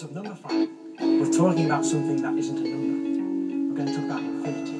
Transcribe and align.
brings 0.00 0.04
up 0.04 0.12
number 0.12 0.34
five. 0.34 0.68
We're 1.00 1.32
talking 1.32 1.66
about 1.66 1.84
something 1.84 2.22
that 2.22 2.34
isn't 2.38 2.58
a 2.58 2.68
number. 2.68 3.10
We're 3.68 3.76
going 3.76 3.88
to 3.88 3.94
talk 3.94 4.04
about 4.06 4.22
infinity. 4.22 4.76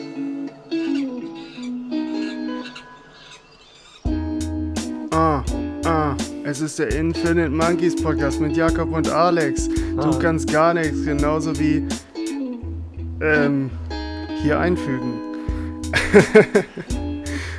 Ah, 5.13 5.45
ah, 5.85 6.17
es 6.45 6.61
ist 6.61 6.79
der 6.79 6.95
Infinite 6.95 7.51
Monkeys 7.51 7.97
Podcast 7.97 8.41
mit 8.41 8.57
Jakob 8.57 8.93
und 8.93 9.11
Alex. 9.11 9.69
Du 9.69 10.01
Ah. 10.01 10.19
kannst 10.21 10.51
gar 10.51 10.73
nichts, 10.75 11.05
genauso 11.05 11.59
wie 11.59 11.87
ähm, 13.21 13.71
hier 14.43 14.59
einfügen. 14.59 15.21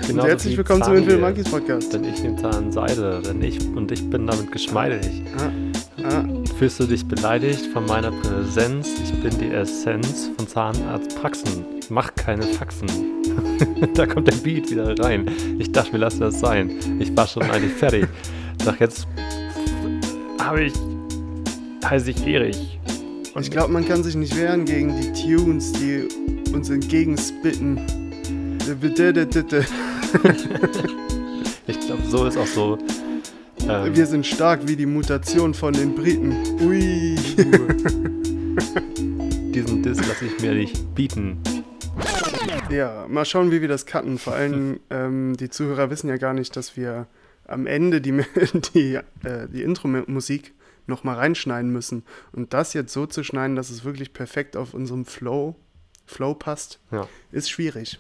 Genauso 0.08 0.28
herzlich 0.28 0.58
willkommen 0.58 0.84
zum. 0.84 0.96
Infinite 0.96 1.22
Monkeys 1.22 1.50
Podcast. 1.50 1.94
Denn 1.94 2.04
ich 2.06 2.22
nehme 2.24 2.36
Zahnseide, 2.38 3.22
denn 3.24 3.42
ich 3.42 3.60
und 3.76 3.92
ich 3.92 4.10
bin 4.10 4.26
damit 4.26 4.52
geschmeidig. 4.52 5.22
Ah, 5.38 5.52
Fühlst 6.62 6.80
du 6.80 6.86
dich 6.86 7.04
beleidigt 7.04 7.66
von 7.74 7.88
meiner 7.88 8.12
Präsenz? 8.12 8.88
Ich 9.04 9.12
bin 9.24 9.36
die 9.40 9.50
Essenz 9.52 10.30
von 10.38 10.48
Zahnarztpraxen. 10.48 11.66
Mach 11.90 12.14
keine 12.14 12.44
Faxen. 12.44 12.88
da 13.96 14.06
kommt 14.06 14.28
der 14.28 14.36
Beat 14.36 14.70
wieder 14.70 14.96
rein. 15.00 15.28
Ich 15.58 15.72
dachte, 15.72 15.94
wir 15.94 16.00
lassen 16.02 16.20
das 16.20 16.40
sein. 16.40 16.78
Ich 17.00 17.18
war 17.18 17.26
schon 17.26 17.42
eigentlich 17.50 17.74
fertig. 17.74 18.06
Doch 18.64 18.80
jetzt 18.80 19.08
habe 20.40 20.66
ich, 20.66 20.74
heiße 21.84 22.12
ich 22.12 22.28
Erich. 22.28 22.80
Und 23.34 23.42
ich 23.42 23.50
glaube, 23.50 23.74
man 23.74 23.88
kann 23.88 24.04
sich 24.04 24.14
nicht 24.14 24.38
wehren 24.38 24.64
gegen 24.64 25.02
die 25.02 25.12
Tunes, 25.14 25.72
die 25.72 26.08
uns 26.54 26.70
entgegenspitten. 26.70 27.80
ich 31.66 31.80
glaube, 31.80 32.04
so 32.08 32.26
ist 32.28 32.38
auch 32.38 32.46
so. 32.46 32.78
Ähm, 33.68 33.96
Wir 33.96 34.06
sind 34.06 34.26
stark 34.26 34.68
wie 34.68 34.76
die 34.76 34.86
Mutation 34.86 35.54
von 35.54 35.74
den 35.74 35.96
Briten. 35.96 36.32
Ui. 36.62 37.16
diesen 39.54 39.84
Diss 39.84 39.98
lasse 40.08 40.26
ich 40.26 40.40
mir 40.42 40.54
nicht 40.54 40.96
bieten. 40.96 41.42
Ja, 42.70 43.06
mal 43.10 43.26
schauen, 43.26 43.52
wie 43.52 43.62
wir 43.62 43.68
das 43.68 43.86
cutten. 43.86 44.18
Vor 44.18 44.34
allem, 44.34 44.80
ähm, 44.90 45.36
die 45.38 45.50
Zuhörer 45.50 45.90
wissen 45.90 46.08
ja 46.10 46.18
gar 46.18 46.34
nicht, 46.34 46.56
dass 46.56 46.78
wir 46.78 47.08
am 47.48 47.68
Ende 47.68 48.02
die, 48.02 48.12
die, 48.74 48.96
äh, 49.24 49.48
die 49.52 49.64
Intro-Musik 49.64 50.54
nochmal 50.88 51.18
reinschneiden 51.18 51.72
müssen. 51.72 52.04
Und 52.32 52.54
das 52.54 52.74
jetzt 52.74 52.94
so 52.94 53.06
zu 53.06 53.24
schneiden, 53.24 53.56
dass 53.56 53.70
es 53.70 53.86
wirklich 53.86 54.14
perfekt 54.14 54.58
auf 54.58 54.74
unserem 54.74 55.06
Flow, 55.06 55.56
Flow 56.06 56.34
passt, 56.34 56.80
Ja. 56.92 57.08
ist 57.32 57.50
schwierig. 57.50 58.00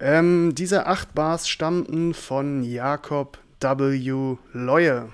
Ähm, 0.00 0.52
diese 0.54 0.86
acht 0.86 1.14
Bars 1.14 1.48
stammten 1.48 2.12
von 2.14 2.62
Jakob 2.64 3.38
W. 3.60 4.36
Leue. 4.52 5.12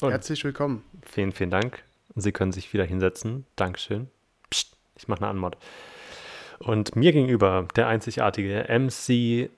Und 0.00 0.10
Herzlich 0.10 0.44
willkommen. 0.44 0.84
Vielen, 1.02 1.32
vielen 1.32 1.50
Dank. 1.50 1.82
Sie 2.14 2.32
können 2.32 2.52
sich 2.52 2.72
wieder 2.72 2.84
hinsetzen. 2.84 3.46
Dankeschön. 3.56 4.08
Psst, 4.48 4.76
ich 4.96 5.08
mache 5.08 5.20
eine 5.20 5.28
Anmod. 5.28 5.56
Und 6.58 6.94
mir 6.94 7.12
gegenüber 7.12 7.66
der 7.74 7.88
einzigartige 7.88 8.66
MCAS. 8.68 9.50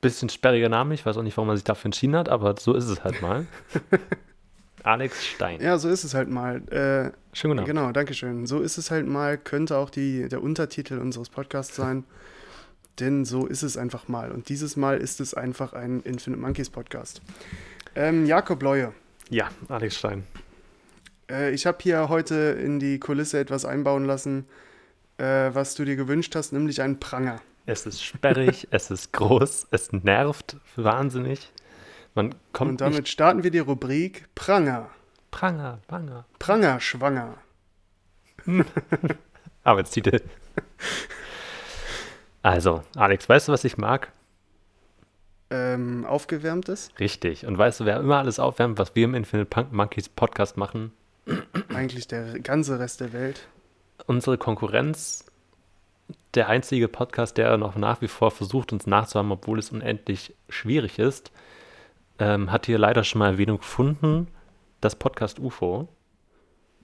Bisschen 0.00 0.28
sperriger 0.28 0.68
Name, 0.68 0.94
ich 0.94 1.04
weiß 1.04 1.16
auch 1.16 1.22
nicht, 1.22 1.36
warum 1.36 1.48
man 1.48 1.56
sich 1.56 1.64
dafür 1.64 1.86
entschieden 1.86 2.16
hat, 2.16 2.28
aber 2.28 2.54
so 2.58 2.74
ist 2.74 2.88
es 2.88 3.02
halt 3.02 3.20
mal. 3.22 3.46
Alex 4.84 5.26
Stein. 5.26 5.60
Ja, 5.60 5.78
so 5.78 5.88
ist 5.88 6.04
es 6.04 6.14
halt 6.14 6.28
mal. 6.30 6.56
Äh, 6.68 7.10
Schönen 7.32 7.56
guten 7.56 7.58
Abend. 7.58 7.66
Genau, 7.66 7.92
danke 7.92 8.14
schön. 8.14 8.46
So 8.46 8.60
ist 8.60 8.78
es 8.78 8.90
halt 8.90 9.06
mal, 9.06 9.36
könnte 9.36 9.76
auch 9.76 9.90
die, 9.90 10.28
der 10.28 10.42
Untertitel 10.42 10.98
unseres 10.98 11.28
Podcasts 11.28 11.74
sein. 11.74 12.04
Denn 13.00 13.24
so 13.24 13.46
ist 13.46 13.62
es 13.62 13.76
einfach 13.76 14.08
mal. 14.08 14.30
Und 14.32 14.48
dieses 14.48 14.76
Mal 14.76 14.98
ist 14.98 15.20
es 15.20 15.34
einfach 15.34 15.72
ein 15.74 16.00
Infinite 16.00 16.40
Monkeys 16.40 16.70
Podcast. 16.70 17.20
Ähm, 17.94 18.26
Jakob 18.26 18.62
Leue, 18.62 18.92
Ja, 19.30 19.50
Alex 19.68 19.96
Stein. 19.96 20.24
äh, 21.30 21.50
ich 21.52 21.66
habe 21.66 21.78
hier 21.80 22.08
heute 22.08 22.34
in 22.34 22.78
die 22.78 22.98
Kulisse 22.98 23.38
etwas 23.38 23.64
einbauen 23.64 24.04
lassen, 24.04 24.46
äh, 25.18 25.50
was 25.52 25.74
du 25.74 25.84
dir 25.84 25.96
gewünscht 25.96 26.34
hast, 26.36 26.52
nämlich 26.52 26.80
einen 26.82 27.00
Pranger. 27.00 27.40
Es 27.66 27.84
ist 27.86 28.02
sperrig, 28.04 28.68
es 28.70 28.90
ist 28.90 29.12
groß, 29.12 29.66
es 29.70 29.92
nervt 29.92 30.56
wahnsinnig. 30.76 31.52
Man 32.14 32.34
kommt 32.52 32.70
Und 32.70 32.80
damit 32.80 33.08
starten 33.08 33.42
wir 33.42 33.50
die 33.50 33.58
Rubrik 33.58 34.26
Pranger. 34.34 34.88
Pranger, 35.30 35.80
Pranger. 35.86 36.24
Pranger 36.38 36.80
schwanger. 36.80 37.36
Arbeitstitel. 39.64 40.20
Also, 42.46 42.84
Alex, 42.94 43.28
weißt 43.28 43.48
du, 43.48 43.52
was 43.52 43.64
ich 43.64 43.76
mag? 43.76 44.12
Ähm, 45.50 46.04
aufgewärmtes? 46.04 46.90
Richtig. 47.00 47.44
Und 47.44 47.58
weißt 47.58 47.80
du, 47.80 47.86
wer 47.86 47.98
immer 47.98 48.18
alles 48.18 48.38
aufwärmt, 48.38 48.78
was 48.78 48.94
wir 48.94 49.02
im 49.02 49.16
Infinite 49.16 49.50
Punk 49.50 49.72
Monkeys 49.72 50.08
Podcast 50.08 50.56
machen? 50.56 50.92
Eigentlich 51.74 52.06
der 52.06 52.38
ganze 52.38 52.78
Rest 52.78 53.00
der 53.00 53.12
Welt. 53.12 53.48
Unsere 54.06 54.38
Konkurrenz, 54.38 55.24
der 56.34 56.48
einzige 56.48 56.86
Podcast, 56.86 57.36
der 57.36 57.56
noch 57.56 57.74
nach 57.74 58.00
wie 58.00 58.06
vor 58.06 58.30
versucht, 58.30 58.72
uns 58.72 58.86
nachzuhaben, 58.86 59.32
obwohl 59.32 59.58
es 59.58 59.72
unendlich 59.72 60.32
schwierig 60.48 61.00
ist, 61.00 61.32
ähm, 62.20 62.52
hat 62.52 62.66
hier 62.66 62.78
leider 62.78 63.02
schon 63.02 63.18
mal 63.18 63.32
Erwähnung 63.32 63.58
gefunden, 63.58 64.28
das 64.80 64.94
Podcast 64.94 65.40
UFO. 65.40 65.88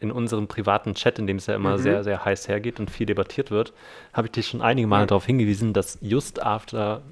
In 0.02 0.10
unserem 0.10 0.48
privaten 0.48 0.94
Chat, 0.94 1.20
in 1.20 1.28
dem 1.28 1.36
es 1.36 1.46
ja 1.46 1.54
immer 1.54 1.78
Mhm. 1.78 1.82
sehr, 1.82 2.02
sehr 2.04 2.24
heiß 2.24 2.48
hergeht 2.48 2.80
und 2.80 2.90
viel 2.90 3.06
debattiert 3.06 3.52
wird, 3.52 3.72
habe 4.12 4.26
ich 4.26 4.32
dich 4.32 4.48
schon 4.48 4.60
einige 4.60 4.88
Male 4.88 5.02
Ja. 5.04 5.06
darauf 5.06 5.24
hingewiesen, 5.26 5.72
dass 5.72 5.96
just 6.00 6.42
after, 6.42 7.02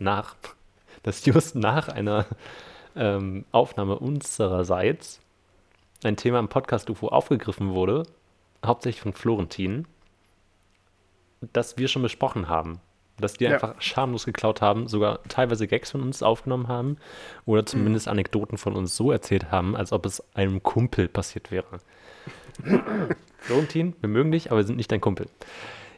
nach, 0.00 0.34
dass 1.04 1.24
just 1.24 1.54
nach 1.54 1.86
einer 1.88 2.26
ähm, 2.96 3.44
Aufnahme 3.52 3.96
unsererseits 3.98 5.20
ein 6.02 6.16
Thema 6.16 6.40
im 6.40 6.48
Podcast 6.48 6.90
UFO 6.90 7.08
aufgegriffen 7.08 7.70
wurde, 7.70 8.02
hauptsächlich 8.66 9.00
von 9.02 9.12
Florentin, 9.12 9.86
das 11.52 11.78
wir 11.78 11.86
schon 11.88 12.02
besprochen 12.02 12.48
haben. 12.48 12.80
Dass 13.18 13.34
die 13.34 13.44
Ja. 13.44 13.52
einfach 13.54 13.80
schamlos 13.80 14.24
geklaut 14.24 14.60
haben, 14.60 14.88
sogar 14.88 15.22
teilweise 15.24 15.68
Gags 15.68 15.92
von 15.92 16.02
uns 16.02 16.22
aufgenommen 16.22 16.66
haben 16.68 16.96
oder 17.46 17.64
zumindest 17.64 18.08
Anekdoten 18.08 18.58
von 18.58 18.74
uns 18.74 18.96
so 18.96 19.12
erzählt 19.12 19.52
haben, 19.52 19.76
als 19.76 19.92
ob 19.92 20.04
es 20.06 20.22
einem 20.34 20.62
Kumpel 20.62 21.08
passiert 21.08 21.50
wäre. 21.52 21.78
Florentin, 23.38 23.94
wir 24.00 24.08
mögen 24.08 24.32
dich, 24.32 24.50
aber 24.50 24.60
wir 24.60 24.64
sind 24.66 24.76
nicht 24.76 24.90
dein 24.90 25.00
Kumpel. 25.00 25.28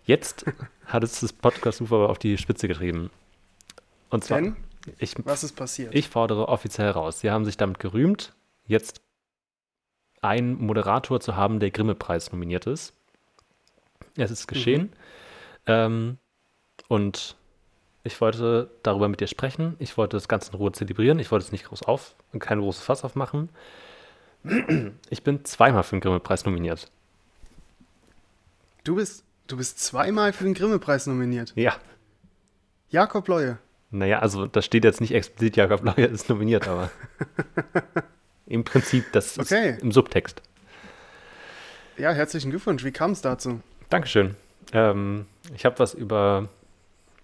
Jetzt 0.05 0.45
hat 0.85 1.03
es 1.05 1.21
das 1.21 1.33
Podcast-UFO 1.33 1.97
aber 1.97 2.11
auf 2.11 2.19
die 2.19 2.37
Spitze 2.39 2.69
getrieben. 2.69 3.11
Und 4.11 4.25
zwar, 4.25 4.41
Denn, 4.41 4.57
ich, 4.99 5.15
was 5.25 5.43
ist 5.43 5.57
passiert? 5.57 5.95
ich 5.95 6.09
fordere 6.09 6.49
offiziell 6.49 6.91
raus. 6.91 7.21
Sie 7.21 7.31
haben 7.31 7.45
sich 7.45 7.57
damit 7.57 7.79
gerühmt, 7.79 8.35
jetzt 8.67 9.01
einen 10.23 10.55
Moderator 10.65 11.21
zu 11.21 11.35
haben, 11.37 11.61
der 11.61 11.71
Grimme-Preis 11.71 12.31
nominiert 12.33 12.67
ist. 12.67 12.95
Es 14.17 14.31
ist 14.31 14.47
geschehen. 14.47 14.93
Ähm, 15.67 16.19
und 16.89 17.37
ich 18.05 18.21
wollte 18.21 18.71
darüber 18.83 19.09
mit 19.09 19.21
dir 19.21 19.27
sprechen. 19.27 19.75
Ich 19.79 19.97
wollte 19.97 20.17
das 20.17 20.29
Ganze 20.29 20.53
in 20.53 20.59
Ruhe 20.59 20.73
zelebrieren. 20.73 21.19
Ich 21.19 21.31
wollte 21.33 21.45
es 21.47 21.53
nicht 21.53 21.65
groß 21.65 21.83
auf 21.83 22.15
und 22.33 22.39
kein 22.41 22.61
großes 22.61 22.83
Fass 22.83 23.03
aufmachen. 23.05 23.49
Ich 25.11 25.25
bin 25.25 25.45
zweimal 25.45 25.83
für 25.83 25.97
den 25.97 26.01
Grimme-Preis 26.01 26.45
nominiert. 26.45 26.89
Du 28.85 28.95
bist, 28.95 29.25
du 29.49 29.57
bist 29.57 29.81
zweimal 29.81 30.33
für 30.33 30.45
den 30.45 30.55
Grimme-Preis 30.55 31.07
nominiert. 31.09 31.53
Ja. 31.57 31.75
Jakob 32.91 33.27
Leue. 33.27 33.59
Naja, 33.91 34.21
also 34.21 34.47
da 34.47 34.63
steht 34.63 34.85
jetzt 34.85 35.01
nicht 35.01 35.13
explizit, 35.13 35.57
Jakob 35.57 35.83
Leuer 35.83 36.09
ist 36.09 36.29
nominiert, 36.29 36.69
aber 36.69 36.91
im 38.47 38.63
Prinzip, 38.63 39.11
das 39.13 39.39
Okay. 39.39 39.71
ist 39.73 39.83
im 39.83 39.91
Subtext. 39.91 40.43
Ja, 41.99 42.13
herzlichen 42.13 42.51
Glückwunsch. 42.51 42.85
Wie 42.85 42.93
kam 42.93 43.13
es 43.13 43.23
dazu? 43.23 43.61
Dankeschön. 43.91 44.37
Ähm, 44.73 45.27
ich 45.55 45.65
habe 45.65 45.79
was 45.79 45.95
über 45.95 46.49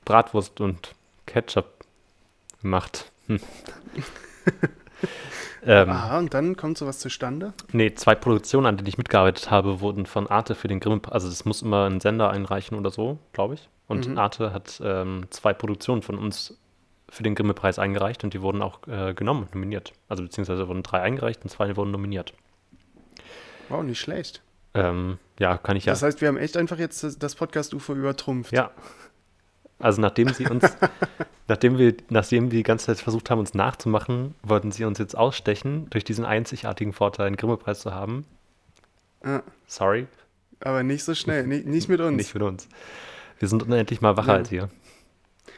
Bratwurst 0.04 0.60
und 0.60 0.94
Ketchup 1.26 1.66
gemacht. 2.60 3.10
Hm. 3.28 3.40
ähm, 5.64 5.90
Aha, 5.90 6.19
und 6.19 6.34
dann 6.34 6.56
kommt 6.56 6.78
sowas 6.78 6.99
zustande? 6.99 7.52
nee, 7.72 7.94
zwei 7.94 8.14
Produktionen, 8.14 8.66
an 8.66 8.76
denen 8.76 8.88
ich 8.88 8.99
mitgearbeitet 8.99 9.50
habe, 9.50 9.81
wurden 9.81 10.06
von 10.06 10.26
Arte 10.26 10.54
für 10.54 10.69
den 10.69 10.81
Grimme, 10.81 11.00
also 11.10 11.28
das 11.28 11.44
muss 11.44 11.62
immer 11.62 11.87
ein 11.88 12.00
Sender 12.00 12.31
einreichen 12.31 12.76
oder 12.78 12.90
so, 12.90 13.19
glaube 13.32 13.54
ich. 13.54 13.69
Und 13.88 14.08
Mhm. 14.08 14.19
Arte 14.19 14.52
hat 14.52 14.81
ähm, 14.84 15.26
zwei 15.31 15.52
Produktionen 15.52 16.02
von 16.02 16.19
uns 16.19 16.56
für 17.08 17.22
den 17.22 17.34
Grimme-Preis 17.34 17.78
eingereicht 17.78 18.25
und 18.25 18.32
die 18.32 18.40
wurden 18.40 18.62
auch 18.62 18.78
äh, 18.88 19.12
genommen 19.12 19.49
nominiert. 19.52 19.93
Also 20.08 20.22
beziehungsweise 20.22 20.66
wurden 20.66 20.82
drei 20.82 21.00
eingereicht 21.02 21.43
und 21.43 21.50
zwei 21.50 21.76
wurden 21.76 21.90
nominiert. 21.90 22.32
Wow, 23.69 23.82
nicht 23.82 24.00
schlecht. 24.00 24.40
Ähm, 24.75 25.19
ja, 25.38 25.58
kann 25.58 25.76
ich 25.76 25.84
ja. 25.84 25.93
Das 25.93 26.02
heißt, 26.02 26.22
wir 26.22 26.28
haben 26.28 26.38
echt 26.38 26.56
einfach 26.56 26.78
jetzt 26.78 27.04
das- 27.04 27.19
das 27.19 27.34
Podcast-UFO 27.34 27.93
übertrumpft. 27.94 28.52
Ja. 28.52 28.70
Also 29.82 30.00
nachdem 30.00 30.29
sie 30.31 30.46
uns, 30.46 30.64
nachdem 31.49 31.76
wir, 31.76 31.94
nachdem 32.08 32.50
wir 32.50 32.58
die 32.58 32.62
ganze 32.62 32.87
Zeit 32.87 32.99
versucht 33.00 33.31
haben, 33.31 33.38
uns 33.40 33.52
nachzumachen, 33.55 34.34
wollten 34.43 34.70
sie 34.73 34.84
uns 34.84 34.99
jetzt 34.99 35.17
ausstechen, 35.17 35.88
durch 35.90 36.05
diesen 36.05 36.25
einzigartigen 36.25 36.93
Vorteil, 36.93 37.26
einen 37.26 37.37
Grimme-Preis 37.37 37.81
zu 37.81 37.93
haben. 37.94 38.25
Ja, 39.25 39.43
Sorry, 39.67 40.06
aber 40.61 40.82
nicht 40.82 41.05
so 41.05 41.14
schnell. 41.14 41.46
Nicht, 41.46 41.67
nicht 41.67 41.88
mit 41.88 42.00
uns. 42.00 42.17
nicht 42.17 42.34
mit 42.34 42.43
uns. 42.43 42.69
Wir 43.38 43.49
sind 43.49 43.62
unendlich 43.62 44.00
mal 44.00 44.17
wacher 44.17 44.32
Ja. 44.32 44.38
als 44.38 44.52
ihr. 44.52 44.69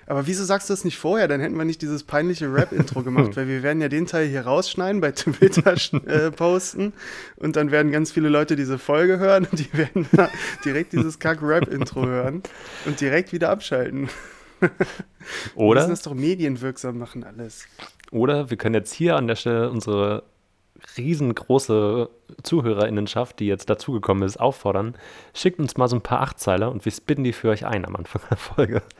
Aber 0.07 0.27
wieso 0.27 0.45
sagst 0.45 0.69
du 0.69 0.73
das 0.73 0.85
nicht 0.85 0.99
vorher? 0.99 1.29
Dann 1.29 1.41
hätten 1.41 1.57
wir 1.57 1.65
nicht 1.65 1.83
dieses 1.83 2.03
peinliche 2.05 2.53
Rap-Intro 2.53 3.03
gemacht, 3.03 3.31
weil 3.37 3.49
wir 3.49 3.63
werden 3.63 3.81
ja 3.81 3.89
den 3.89 4.07
Teil 4.07 4.27
hier 4.27 4.43
rausschneiden, 4.43 5.01
bei 5.01 5.13
Twitter 5.13 5.75
äh, 6.07 6.31
posten 6.31 6.93
und 7.37 7.57
dann 7.57 7.71
werden 7.71 7.93
ganz 7.93 8.13
viele 8.13 8.29
Leute 8.29 8.57
diese 8.57 8.79
Folge 8.79 9.19
hören 9.19 9.47
und 9.51 9.59
die 9.59 9.73
werden 9.73 10.07
direkt 10.65 10.93
dieses 10.93 11.19
Kack-Rap-Intro 11.19 12.07
hören 12.07 12.43
und 12.87 13.01
direkt 13.01 13.33
wieder 13.33 13.51
abschalten. 13.51 14.09
Wir 14.61 14.71
Oder, 15.55 15.81
müssen 15.81 15.91
das 15.91 16.03
doch 16.03 16.15
medienwirksam 16.15 16.99
machen, 16.99 17.25
alles. 17.25 17.67
oder 18.11 18.51
wir 18.51 18.57
können 18.57 18.75
jetzt 18.75 18.95
hier 18.95 19.17
an 19.17 19.27
der 19.27 19.37
Stelle 19.37 19.71
unsere 19.71 20.23
riesengroße 20.97 22.11
Zuhörerinnenschaft, 22.43 23.39
die 23.41 23.47
jetzt 23.47 23.71
dazugekommen 23.71 24.25
ist, 24.25 24.39
auffordern. 24.39 24.97
Schickt 25.33 25.59
uns 25.59 25.77
mal 25.77 25.89
so 25.89 25.97
ein 25.97 26.03
paar 26.03 26.21
Achtzeiler 26.21 26.71
und 26.71 26.85
wir 26.85 26.93
spitten 26.93 27.25
die 27.25 27.33
für 27.33 27.51
euch 27.51 27.65
ein 27.67 27.85
am 27.85 27.97
Anfang 27.97 28.23
der 28.31 28.37
Folge. 28.37 28.83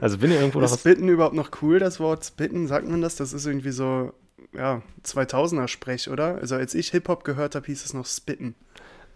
Also 0.00 0.22
wenn 0.22 0.30
ihr 0.30 0.38
irgendwo 0.40 0.58
noch 0.58 0.64
Ist 0.64 0.72
was 0.72 0.80
Spitten 0.80 1.06
überhaupt 1.06 1.34
noch 1.34 1.50
cool, 1.60 1.78
das 1.78 2.00
Wort 2.00 2.24
Spitten? 2.24 2.66
Sagt 2.66 2.88
man 2.88 3.02
das? 3.02 3.16
Das 3.16 3.34
ist 3.34 3.44
irgendwie 3.44 3.72
so, 3.72 4.14
ja, 4.54 4.80
2000er-Sprech, 5.04 6.08
oder? 6.08 6.36
Also 6.36 6.54
als 6.54 6.74
ich 6.74 6.88
Hip-Hop 6.92 7.24
gehört 7.24 7.54
habe, 7.54 7.66
hieß 7.66 7.84
es 7.84 7.92
noch 7.92 8.06
Spitten. 8.06 8.54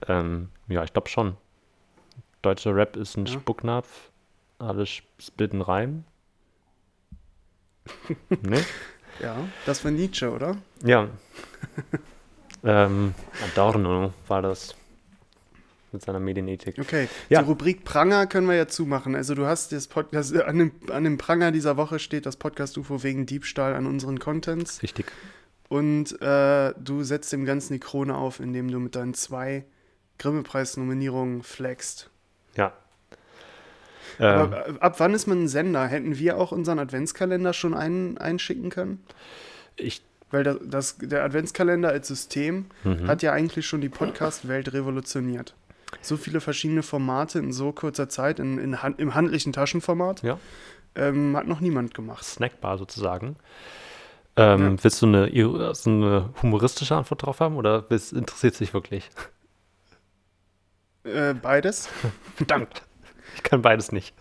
Ähm, 0.07 0.51
ja, 0.69 0.85
ich 0.85 0.93
glaube 0.93 1.09
schon. 1.09 1.39
Deutscher 2.43 2.77
Rap 2.77 2.97
ist 2.97 3.17
ein 3.17 3.25
Ja. 3.25 3.33
Spucknapf. 3.33 4.11
Alle 4.59 4.85
spitten 4.85 5.63
rein. 5.63 6.05
ne? 8.43 8.63
Ja, 9.21 9.37
das 9.67 9.85
war 9.85 9.91
Nietzsche, 9.91 10.31
oder? 10.31 10.57
Ja. 10.85 11.09
ähm, 12.65 13.15
Adorno 13.53 14.13
war 14.29 14.43
das. 14.43 14.75
Mit 15.95 16.01
seiner 16.03 16.21
Medienethik. 16.21 16.79
Okay, 16.79 17.07
Ja. 17.29 17.43
die 17.43 17.49
Rubrik 17.49 17.85
Pranger 17.85 18.27
können 18.27 18.49
wir 18.49 18.55
ja 18.57 18.67
zumachen. 18.67 19.15
Also 19.15 19.35
du 19.35 19.45
hast 19.45 19.73
das 19.73 19.89
Podcast, 19.89 20.35
an 20.35 20.59
dem, 20.59 20.73
an 20.91 21.05
dem 21.05 21.19
Pranger 21.19 21.53
dieser 21.53 21.77
Woche 21.77 21.99
steht 21.99 22.25
das 22.25 22.37
Podcast 22.37 22.79
UFO 22.79 23.03
wegen 23.03 23.27
Diebstahl 23.27 23.75
an 23.75 23.85
unseren 23.87 24.19
Contents. 24.19 24.83
Richtig. 24.83 25.13
Und 25.69 26.19
äh, 26.23 26.73
du 26.79 27.03
setzt 27.03 27.31
dem 27.35 27.45
Ganzen 27.45 27.75
die 27.75 27.79
Krone 27.79 28.17
auf, 28.17 28.41
indem 28.41 28.71
du 28.71 28.79
mit 28.79 28.97
deinen 28.97 29.13
zwei 29.13 29.67
Grimme-Preis-Nominierungen 30.19 31.43
flexst. 31.43 32.09
Ja. 32.57 32.73
Ähm, 34.21 34.27
Aber 34.27 34.69
äh, 34.69 34.73
ab 34.81 34.95
wann 34.99 35.15
ist 35.15 35.27
man 35.27 35.45
ein 35.45 35.49
Sender? 35.49 35.87
Hätten 35.87 36.19
wir 36.19 36.37
auch 36.39 36.53
unseren 36.53 36.79
Adventskalender 36.79 37.53
schon 37.53 37.75
ein, 37.75 38.19
einschicken 38.19 38.71
können? 38.71 39.03
ich, 39.77 40.03
Weil 40.31 40.45
das, 40.45 40.59
das, 40.65 40.99
der 40.99 41.25
Adventskalender 41.25 41.89
als 41.89 42.09
System 42.09 42.67
mhm. 42.85 43.07
hat 43.07 43.23
ja 43.23 43.33
eigentlich 43.33 43.67
schon 43.67 43.81
die 43.81 43.89
Podcast-Welt 43.89 44.73
revolutioniert. 44.73 45.55
So 46.01 46.17
viele 46.17 46.41
verschiedene 46.41 46.83
Formate 46.83 47.39
in 47.39 47.53
so 47.53 47.73
kurzer 47.73 48.09
Zeit, 48.09 48.39
in, 48.39 48.59
in, 48.59 48.77
im 48.97 49.15
handlichen 49.15 49.53
Taschenformat, 49.53 50.23
Ja. 50.23 50.39
ähm, 50.95 51.37
hat 51.37 51.47
noch 51.47 51.61
niemand 51.61 51.95
gemacht. 51.95 52.25
Snackbar 52.25 52.79
sozusagen. 52.79 53.37
Ähm, 54.37 54.79
Willst 54.83 55.03
du 55.03 55.07
eine, 55.07 55.75
so 55.75 55.91
eine 55.91 56.31
humoristische 56.43 56.97
Antwort 56.97 57.23
drauf 57.23 57.41
haben 57.41 57.57
oder 57.57 57.85
interessiert 57.91 58.55
sich 58.55 58.73
wirklich? 58.73 59.11
Äh, 61.05 61.35
beides. 61.35 61.89
Verdammt. 62.37 62.83
Ich 63.35 63.43
kann 63.43 63.63
beides 63.63 63.93
nicht. 63.93 64.15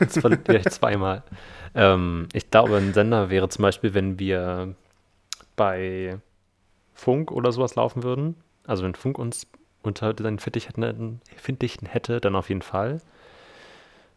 Jetzt 0.00 0.20
verliere 0.20 0.58
ich 0.58 0.68
zweimal. 0.70 1.22
Ähm, 1.74 2.28
ich 2.32 2.50
glaube, 2.50 2.76
ein 2.76 2.92
Sender 2.92 3.30
wäre 3.30 3.48
zum 3.48 3.62
Beispiel, 3.62 3.94
wenn 3.94 4.18
wir 4.18 4.74
bei 5.56 6.18
Funk 6.94 7.30
oder 7.30 7.52
sowas 7.52 7.74
laufen 7.74 8.02
würden. 8.02 8.36
Also 8.66 8.84
wenn 8.84 8.94
Funk 8.94 9.18
uns 9.18 9.46
unter 9.82 10.14
seinen 10.18 10.38
Fittichen, 10.38 10.82
hätte, 11.86 12.20
dann 12.20 12.36
auf 12.36 12.48
jeden 12.48 12.62
Fall. 12.62 13.00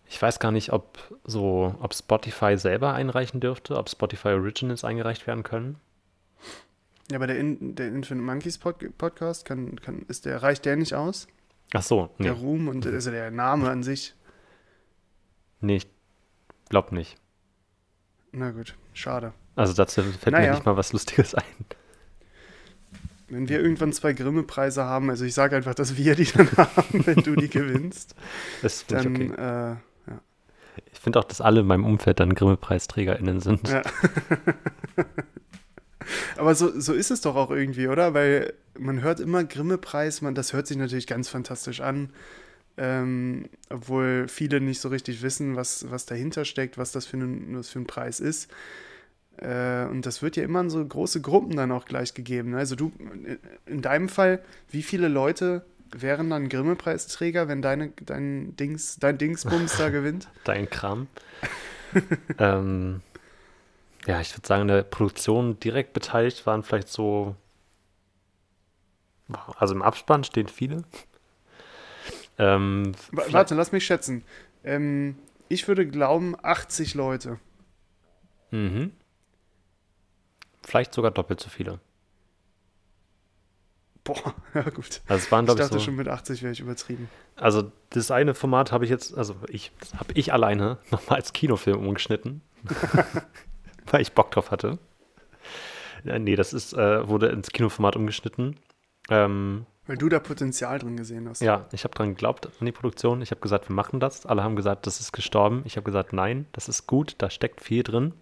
Ich 0.07 0.21
weiß 0.21 0.39
gar 0.39 0.51
nicht, 0.51 0.71
ob 0.71 0.99
so, 1.23 1.75
ob 1.79 1.95
Spotify 1.95 2.57
selber 2.57 2.93
einreichen 2.93 3.39
dürfte, 3.39 3.75
ob 3.77 3.89
Spotify 3.89 4.29
Originals 4.29 4.83
eingereicht 4.83 5.25
werden 5.25 5.43
können. 5.43 5.77
Ja, 7.11 7.17
aber 7.17 7.27
der, 7.27 7.37
In, 7.37 7.75
der 7.75 7.87
Infinite 7.87 8.25
Monkeys 8.25 8.57
Pod 8.57 8.77
Podcast, 8.97 9.45
kann, 9.45 9.79
kann, 9.81 10.05
ist 10.07 10.25
der, 10.25 10.41
reicht 10.43 10.65
der 10.65 10.75
nicht 10.75 10.93
aus? 10.93 11.27
Ach 11.73 11.83
so, 11.83 12.09
nee, 12.17 12.25
Der 12.25 12.33
Ruhm 12.33 12.67
und 12.67 12.85
also 12.87 13.11
der 13.11 13.31
Name 13.31 13.69
an 13.69 13.83
sich. 13.83 14.13
nee, 15.61 15.77
ich 15.77 15.87
glaube 16.69 16.93
nicht. 16.95 17.17
Na 18.31 18.51
gut, 18.51 18.75
schade. 18.93 19.33
Also 19.55 19.73
dazu 19.73 20.01
fällt 20.03 20.25
mir 20.25 20.31
Naja. 20.31 20.53
nicht 20.53 20.65
mal 20.65 20.75
was 20.77 20.91
Lustiges 20.93 21.33
ein. 21.35 21.43
Wenn 23.27 23.49
wir 23.49 23.59
irgendwann 23.59 23.91
zwei 23.93 24.13
Grimme-Preise 24.13 24.83
haben, 24.83 25.09
also 25.09 25.25
ich 25.25 25.33
sage 25.33 25.55
einfach, 25.55 25.73
dass 25.73 25.97
wir 25.97 26.15
die 26.15 26.25
dann 26.25 26.49
haben, 26.57 27.05
wenn 27.07 27.23
du 27.23 27.35
die 27.35 27.49
gewinnst, 27.49 28.15
Das 28.61 28.83
finde 28.83 29.23
ich 29.23 29.31
okay. 29.31 29.71
äh, 29.71 29.75
Ich 30.91 30.99
finde 30.99 31.19
auch, 31.19 31.23
dass 31.23 31.41
alle 31.41 31.61
in 31.61 31.67
meinem 31.67 31.85
Umfeld 31.85 32.19
dann 32.19 32.35
Grimme-PreisträgerInnen 32.35 33.39
sind. 33.39 33.67
Ja. 33.69 33.81
Aber 36.37 36.55
so, 36.55 36.79
so 36.79 36.93
ist 36.93 37.11
es 37.11 37.21
doch 37.21 37.35
auch 37.35 37.51
irgendwie, 37.51 37.87
oder? 37.87 38.13
Weil 38.13 38.53
man 38.77 39.01
hört 39.01 39.19
immer 39.19 39.43
Grimme-Preis, 39.43 40.21
man, 40.21 40.35
das 40.35 40.53
hört 40.53 40.67
sich 40.67 40.77
natürlich 40.77 41.07
ganz 41.07 41.29
fantastisch 41.29 41.81
an, 41.81 42.09
ähm, 42.77 43.49
obwohl 43.69 44.27
viele 44.27 44.59
nicht 44.61 44.81
so 44.81 44.89
richtig 44.89 45.21
wissen, 45.21 45.55
was, 45.55 45.89
was 45.89 46.05
dahinter 46.05 46.45
steckt, 46.45 46.77
was 46.77 46.91
das 46.91 47.05
für 47.05 47.17
ein, 47.17 47.57
was 47.57 47.69
für 47.69 47.79
ein 47.79 47.87
Preis 47.87 48.19
ist. 48.19 48.51
Äh, 49.37 49.85
und 49.85 50.05
das 50.05 50.21
wird 50.21 50.37
ja 50.37 50.43
immer 50.43 50.61
in 50.61 50.69
so 50.69 50.83
große 50.85 51.21
Gruppen 51.21 51.55
dann 51.55 51.71
auch 51.71 51.85
gleich 51.85 52.13
gegeben. 52.13 52.51
ne? 52.51 52.57
Also 52.57 52.75
du, 52.75 52.91
in 53.65 53.81
deinem 53.81 54.09
Fall, 54.09 54.41
wie 54.69 54.83
viele 54.83 55.07
Leute 55.07 55.65
wären 55.91 56.29
dann 56.29 56.49
Grimme-Preisträger, 56.49 57.47
wenn 57.47 57.61
deine, 57.61 57.91
dein, 58.05 58.55
Dings, 58.55 58.97
dein 58.99 59.17
Dingsbums 59.17 59.77
da 59.77 59.89
gewinnt? 59.89 60.29
Dein 60.43 60.69
Kram. 60.69 61.07
ähm, 62.39 63.01
ja, 64.07 64.21
ich 64.21 64.35
würde 64.35 64.47
sagen, 64.47 64.63
in 64.63 64.67
der 64.67 64.83
Produktion 64.83 65.59
direkt 65.59 65.93
beteiligt 65.93 66.45
waren 66.45 66.63
vielleicht 66.63 66.89
so. 66.89 67.35
Also 69.57 69.73
im 69.73 69.81
Abspann 69.81 70.23
stehen 70.23 70.47
viele. 70.47 70.83
Ähm, 72.37 72.91
Warte, 73.11 73.55
lass 73.55 73.71
mich 73.71 73.85
schätzen. 73.85 74.23
Ähm, 74.63 75.17
ich 75.49 75.67
würde 75.67 75.87
glauben 75.87 76.35
80 76.41 76.93
Leute. 76.93 77.39
Mhm. 78.51 78.91
Vielleicht 80.63 80.93
sogar 80.93 81.11
doppelt 81.11 81.39
so 81.39 81.49
viele. 81.49 81.79
Boah, 84.03 84.35
ja 84.53 84.69
gut. 84.69 85.01
Also 85.07 85.23
es 85.25 85.31
waren, 85.31 85.45
Ich 85.45 85.47
glaube 85.47 85.61
ich, 85.61 85.67
dachte 85.67 85.79
so, 85.79 85.85
schon 85.85 85.95
mit 85.95 86.07
80 86.07 86.43
wäre 86.43 86.53
ich 86.53 86.59
übertrieben. 86.59 87.09
Also 87.35 87.71
das 87.89 88.11
eine 88.11 88.35
Format 88.35 88.71
habe 88.71 88.85
ich 88.85 88.91
jetzt, 88.91 89.17
also 89.17 89.35
ich 89.49 89.71
habe 89.97 90.13
ich 90.13 90.31
alleine 90.31 90.77
nochmal 90.91 91.19
als 91.19 91.33
Kinofilm 91.33 91.79
umgeschnitten, 91.79 92.41
weil 93.91 94.01
ich 94.01 94.13
Bock 94.13 94.31
drauf 94.31 94.51
hatte. 94.51 94.77
Äh, 96.05 96.19
nee, 96.19 96.35
das 96.35 96.53
ist, 96.53 96.73
äh, 96.73 97.07
wurde 97.07 97.27
ins 97.27 97.49
Kinoformat 97.49 97.95
umgeschnitten. 97.95 98.57
Ähm, 99.09 99.65
Weil 99.87 99.97
du 99.97 100.09
da 100.09 100.19
Potenzial 100.19 100.79
drin 100.79 100.97
gesehen 100.97 101.29
hast. 101.29 101.41
ja, 101.41 101.65
ich 101.71 101.83
habe 101.83 101.93
dran 101.93 102.09
geglaubt 102.09 102.47
an 102.59 102.65
die 102.65 102.71
Produktion. 102.71 103.21
Ich 103.21 103.31
habe 103.31 103.41
gesagt, 103.41 103.69
wir 103.69 103.75
machen 103.75 103.99
das. 103.99 104.25
Alle 104.25 104.43
haben 104.43 104.55
gesagt, 104.55 104.87
das 104.87 104.99
ist 104.99 105.11
gestorben. 105.11 105.61
Ich 105.65 105.77
habe 105.77 105.83
gesagt, 105.85 106.11
nein, 106.13 106.47
das 106.53 106.67
ist 106.69 106.87
gut, 106.87 107.15
da 107.19 107.29
steckt 107.29 107.61
viel 107.61 107.83
drin. 107.83 108.13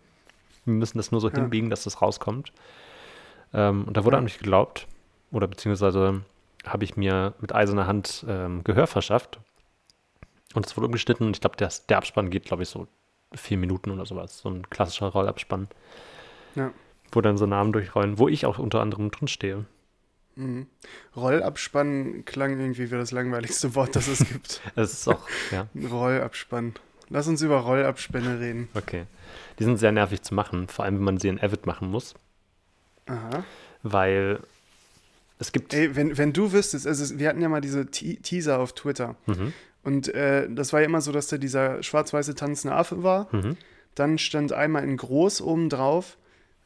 Wir 0.65 0.73
müssen 0.73 0.97
das 0.97 1.11
nur 1.11 1.21
so 1.21 1.29
Ja. 1.29 1.35
hinbiegen, 1.35 1.69
dass 1.69 1.83
das 1.83 2.01
rauskommt. 2.01 2.51
Ähm, 3.53 3.85
und 3.85 3.95
da 3.97 4.03
wurde 4.05 4.15
Ja. 4.15 4.19
an 4.19 4.23
mich 4.25 4.37
geglaubt. 4.39 4.87
Oder 5.31 5.47
beziehungsweise 5.47 6.21
habe 6.65 6.83
ich 6.83 6.95
mir 6.95 7.33
mit 7.39 7.53
eiserner 7.55 7.87
Hand 7.87 8.25
ähm, 8.27 8.63
Gehör 8.63 8.87
verschafft. 8.87 9.39
Und 10.53 10.65
es 10.65 10.75
wurde 10.77 10.87
umgeschnitten. 10.87 11.27
Und 11.27 11.35
ich 11.37 11.41
glaube, 11.41 11.55
der, 11.57 11.69
der 11.89 11.97
Abspann 11.97 12.29
geht, 12.29 12.45
glaube 12.45 12.63
ich, 12.63 12.69
so 12.69 12.87
vier 13.35 13.57
Minuten 13.57 13.91
oder 13.91 14.05
sowas. 14.05 14.39
So 14.39 14.49
ein 14.49 14.69
klassischer 14.69 15.07
Rollabspann. 15.07 15.67
Ja. 16.55 16.71
Wo 17.11 17.21
dann 17.21 17.37
so 17.37 17.45
Namen 17.45 17.73
durchrollen, 17.73 18.17
wo 18.17 18.27
ich 18.27 18.45
auch 18.45 18.59
unter 18.59 18.81
anderem 18.81 19.11
drin 19.11 19.27
stehe. 19.27 19.65
Mhm. 20.35 20.65
Rollabspann 21.15 22.25
klang 22.25 22.59
irgendwie 22.59 22.89
wie 22.89 22.95
das 22.95 23.11
langweiligste 23.11 23.75
Wort, 23.75 23.95
das 23.95 24.07
es 24.07 24.19
gibt. 24.27 24.61
Es 24.75 24.93
ist 24.93 25.07
auch, 25.07 25.27
ja, 25.51 25.67
Rollabspann. 25.75 26.73
Lass 27.09 27.27
uns 27.27 27.41
über 27.41 27.57
Rollabspänne 27.57 28.39
reden. 28.39 28.69
okay. 28.73 29.05
Die 29.59 29.63
sind 29.65 29.77
sehr 29.77 29.91
nervig 29.91 30.23
zu 30.23 30.33
machen, 30.33 30.67
vor 30.67 30.85
allem 30.85 30.95
wenn 30.97 31.03
man 31.03 31.17
sie 31.19 31.27
in 31.27 31.39
Avid 31.39 31.65
machen 31.67 31.89
muss. 31.91 32.15
Aha. 33.05 33.43
weil 33.83 34.39
es 35.39 35.51
gibt. 35.51 35.73
Ey, 35.73 35.95
wenn, 35.95 36.17
wenn 36.17 36.33
du 36.33 36.51
wüsstest, 36.53 36.87
also 36.87 37.19
wir 37.19 37.27
hatten 37.29 37.41
ja 37.41 37.49
mal 37.49 37.61
diese 37.61 37.85
Te 37.91 38.15
Teaser 38.15 38.59
auf 38.59 38.73
Twitter. 38.73 39.15
Mhm, 39.25 39.53
Und 39.83 40.13
äh, 40.13 40.47
das 40.49 40.73
war 40.73 40.79
ja 40.79 40.85
immer 40.85 41.01
so, 41.01 41.11
dass 41.11 41.27
da 41.27 41.37
dieser 41.37 41.83
schwarz-weiße 41.83 42.35
tanzende 42.35 42.75
Affe 42.75 43.03
war. 43.03 43.27
mhm. 43.31 43.57
Dann 43.95 44.17
stand 44.17 44.53
einmal 44.53 44.83
in 44.83 44.97
groß 44.97 45.41
oben 45.41 45.69
drauf, 45.69 46.17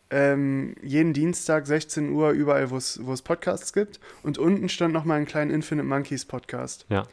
ähm, 0.09 0.75
jeden 0.81 1.11
Dienstag 1.11 1.67
16 1.67 2.11
Uhr 2.11 2.29
überall, 2.29 2.71
wo 2.71 2.77
es 2.77 3.21
Podcasts 3.21 3.73
gibt. 3.73 3.99
Und 4.23 4.37
unten 4.37 4.69
stand 4.69 4.93
nochmal 4.93 5.17
ein 5.19 5.25
kleiner 5.25 5.53
Infinite 5.53 5.85
Monkeys 5.85 6.23
Podcast. 6.23 6.85
Ja. 6.87 7.05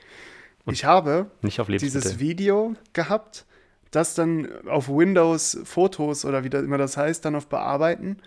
Und 0.64 0.74
ich 0.74 0.84
habe 0.84 1.26
dieses 1.42 2.20
Video 2.20 2.74
gehabt, 2.92 3.44
das 3.90 4.14
dann 4.14 4.48
auf 4.68 4.88
Windows 4.88 5.58
Fotos 5.64 6.24
oder 6.24 6.44
wie 6.44 6.50
das 6.50 6.62
immer 6.62 6.78
das 6.78 6.96
heißt, 6.96 7.24
dann 7.24 7.34
auf 7.34 7.48
Bearbeiten 7.48 8.18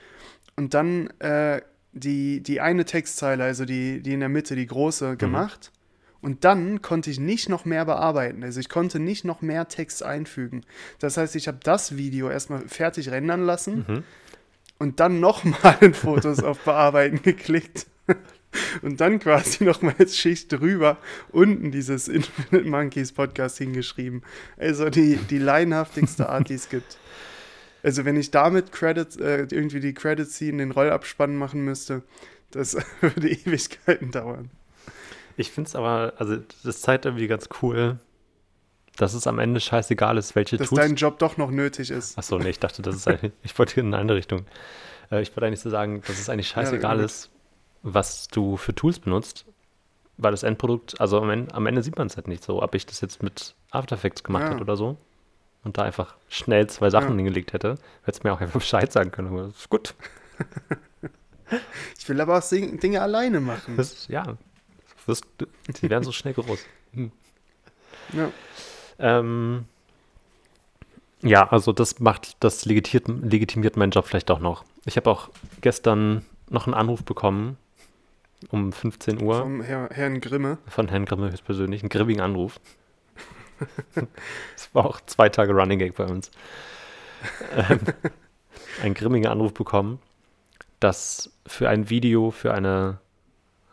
und 0.55 0.73
dann 0.73 1.07
äh, 1.19 1.61
die, 1.93 2.41
die 2.41 2.61
eine 2.61 2.85
Textzeile, 2.85 3.43
also 3.43 3.65
die, 3.65 4.01
die 4.01 4.13
in 4.13 4.19
der 4.19 4.29
Mitte, 4.29 4.55
die 4.55 4.67
große, 4.67 5.17
gemacht 5.17 5.71
Und 6.21 6.43
dann 6.45 6.81
konnte 6.81 7.09
ich 7.11 7.19
nicht 7.19 7.47
noch 7.49 7.65
mehr 7.65 7.85
bearbeiten. 7.85 8.43
Also 8.43 8.59
ich 8.59 8.69
konnte 8.69 8.99
nicht 8.99 9.23
noch 9.25 9.41
mehr 9.41 9.67
Text 9.67 10.03
einfügen. 10.03 10.63
Das 10.99 11.17
heißt, 11.17 11.35
ich 11.35 11.47
habe 11.47 11.59
das 11.63 11.95
Video 11.97 12.29
erstmal 12.29 12.67
fertig 12.67 13.11
rendern 13.11 13.45
lassen 13.45 13.85
Mhm. 13.87 14.03
und 14.79 14.99
dann 14.99 15.19
nochmal 15.19 15.77
in 15.81 15.93
Fotos 15.93 16.43
auf 16.43 16.59
Bearbeiten 16.59 17.21
geklickt. 17.21 17.87
Und 18.81 19.01
dann 19.01 19.19
quasi 19.19 19.65
nochmal 19.65 19.93
als 19.99 20.17
Schicht 20.17 20.51
drüber 20.51 20.97
unten 21.31 21.69
dieses 21.69 22.07
Infinite 22.07 22.67
Monkeys 22.67 23.11
Podcast 23.11 23.57
hingeschrieben. 23.57 24.23
Also 24.55 24.89
die, 24.89 25.17
die 25.17 25.37
laienhaftigste 25.37 26.29
Art, 26.29 26.49
die 26.49 26.53
es 26.55 26.69
gibt. 26.69 26.97
Also 27.83 28.05
wenn 28.05 28.15
ich 28.15 28.31
damit 28.31 28.71
Credits, 28.71 29.17
äh, 29.17 29.45
irgendwie 29.51 29.81
die 29.81 29.93
Credits 29.93 30.31
ziehen, 30.33 30.57
den 30.57 30.71
Rollabspann 30.71 31.35
machen 31.35 31.65
müsste, 31.65 32.01
das 32.49 32.77
würde 33.01 33.29
Ewigkeiten 33.29 34.11
dauern. 34.11 34.49
Ich 35.37 35.51
finde 35.51 35.67
es 35.69 35.75
aber, 35.75 36.13
also 36.17 36.37
das 36.63 36.81
zeigt 36.81 37.05
irgendwie 37.05 37.27
ganz 37.27 37.47
cool, 37.61 37.99
dass 38.97 39.13
es 39.13 39.27
am 39.27 39.37
Ende 39.39 39.59
scheißegal 39.59 40.17
ist, 40.17 40.35
welche 40.35 40.57
Dass 40.57 40.69
Tools. 40.69 40.81
dein 40.81 40.95
Job 40.95 41.19
doch 41.19 41.37
noch 41.37 41.51
nötig 41.51 41.91
ist. 41.91 42.17
Achso, 42.17 42.39
nee, 42.39 42.49
ich 42.49 42.59
dachte, 42.59 42.81
das 42.81 42.95
ist 42.95 43.07
eigentlich, 43.07 43.31
ich 43.43 43.57
wollte 43.59 43.79
in 43.79 43.87
eine 43.87 43.97
andere 43.99 44.17
Richtung. 44.17 44.45
Äh, 45.11 45.21
ich 45.21 45.29
wollte 45.29 45.45
eigentlich 45.45 45.59
so 45.61 45.69
sagen, 45.69 46.01
dass 46.07 46.19
es 46.19 46.27
eigentlich 46.29 46.47
scheißegal 46.49 46.97
gut. 46.97 47.05
ist, 47.05 47.29
was 47.83 48.27
du 48.29 48.57
für 48.57 48.73
Tools 48.73 48.97
benutzt, 48.99 49.45
weil 50.17 50.31
das 50.31 50.41
Endprodukt, 50.41 50.99
also 50.99 51.21
am 51.21 51.29
Ende, 51.29 51.53
am 51.53 51.67
Ende 51.67 51.83
sieht 51.83 51.97
man 51.97 52.07
es 52.07 52.15
halt 52.17 52.27
nicht 52.27 52.43
so, 52.43 52.63
ob 52.63 52.73
ich 52.73 52.87
das 52.87 53.01
jetzt 53.01 53.21
mit 53.21 53.53
After 53.69 53.95
Effects 53.95 54.23
gemacht 54.23 54.45
Ja. 54.45 54.49
hätte 54.53 54.61
oder 54.63 54.75
so 54.75 54.97
und 55.63 55.77
da 55.77 55.83
einfach 55.83 56.15
schnell 56.29 56.65
zwei 56.67 56.89
Sachen 56.89 57.11
Ja. 57.11 57.15
hingelegt 57.17 57.53
hätte, 57.53 57.75
hätte 58.01 58.17
es 58.17 58.23
mir 58.23 58.33
auch 58.33 58.41
einfach 58.41 58.59
Bescheid 58.59 58.91
sagen 58.91 59.11
können, 59.11 59.27
aber 59.27 59.43
das 59.43 59.55
ist 59.57 59.69
gut. 59.69 59.93
Ich 61.97 62.09
will 62.09 62.19
aber 62.19 62.37
auch 62.37 62.49
Dinge 62.49 63.01
alleine 63.01 63.39
machen. 63.39 63.77
Das 63.77 64.09
ja, 64.09 64.35
wirst, 65.07 65.25
die 65.81 65.89
werden 65.89 66.03
so 66.03 66.11
schnell 66.11 66.33
groß. 66.33 66.59
Hm. 66.93 67.11
Ja. 68.13 68.31
Ähm, 68.99 69.65
ja, 71.21 71.47
also 71.49 71.73
das 71.73 71.99
macht, 71.99 72.37
das 72.43 72.65
legitimiert, 72.65 73.31
legitimiert 73.31 73.77
meinen 73.77 73.91
Job 73.91 74.05
vielleicht 74.05 74.31
auch 74.31 74.39
noch. 74.39 74.63
Ich 74.85 74.97
habe 74.97 75.09
auch 75.09 75.29
gestern 75.61 76.25
noch 76.49 76.67
einen 76.67 76.73
Anruf 76.73 77.03
bekommen 77.03 77.57
um 78.49 78.71
15 78.71 79.21
Uhr 79.21 79.41
Vom 79.41 79.61
Herr, 79.61 79.89
Herrn 79.91 80.21
Grimme. 80.21 80.59
von 80.67 80.87
Herrn 80.87 81.05
Grimme 81.05 81.31
höchstpersönlich, 81.31 81.81
einen 81.81 81.89
grimmigen 81.89 82.21
Anruf. 82.21 82.59
das 83.95 84.69
war 84.73 84.85
auch 84.85 85.01
zwei 85.05 85.29
Tage 85.29 85.53
Running 85.53 85.79
Gag 85.79 85.95
bei 85.95 86.05
uns. 86.05 86.31
Ähm, 87.55 87.79
einen 88.83 88.93
grimmigen 88.93 89.27
Anruf 89.27 89.53
bekommen, 89.53 89.99
dass 90.79 91.31
für 91.47 91.67
ein 91.69 91.89
Video, 91.89 92.31
für 92.31 92.53
eine, 92.53 92.99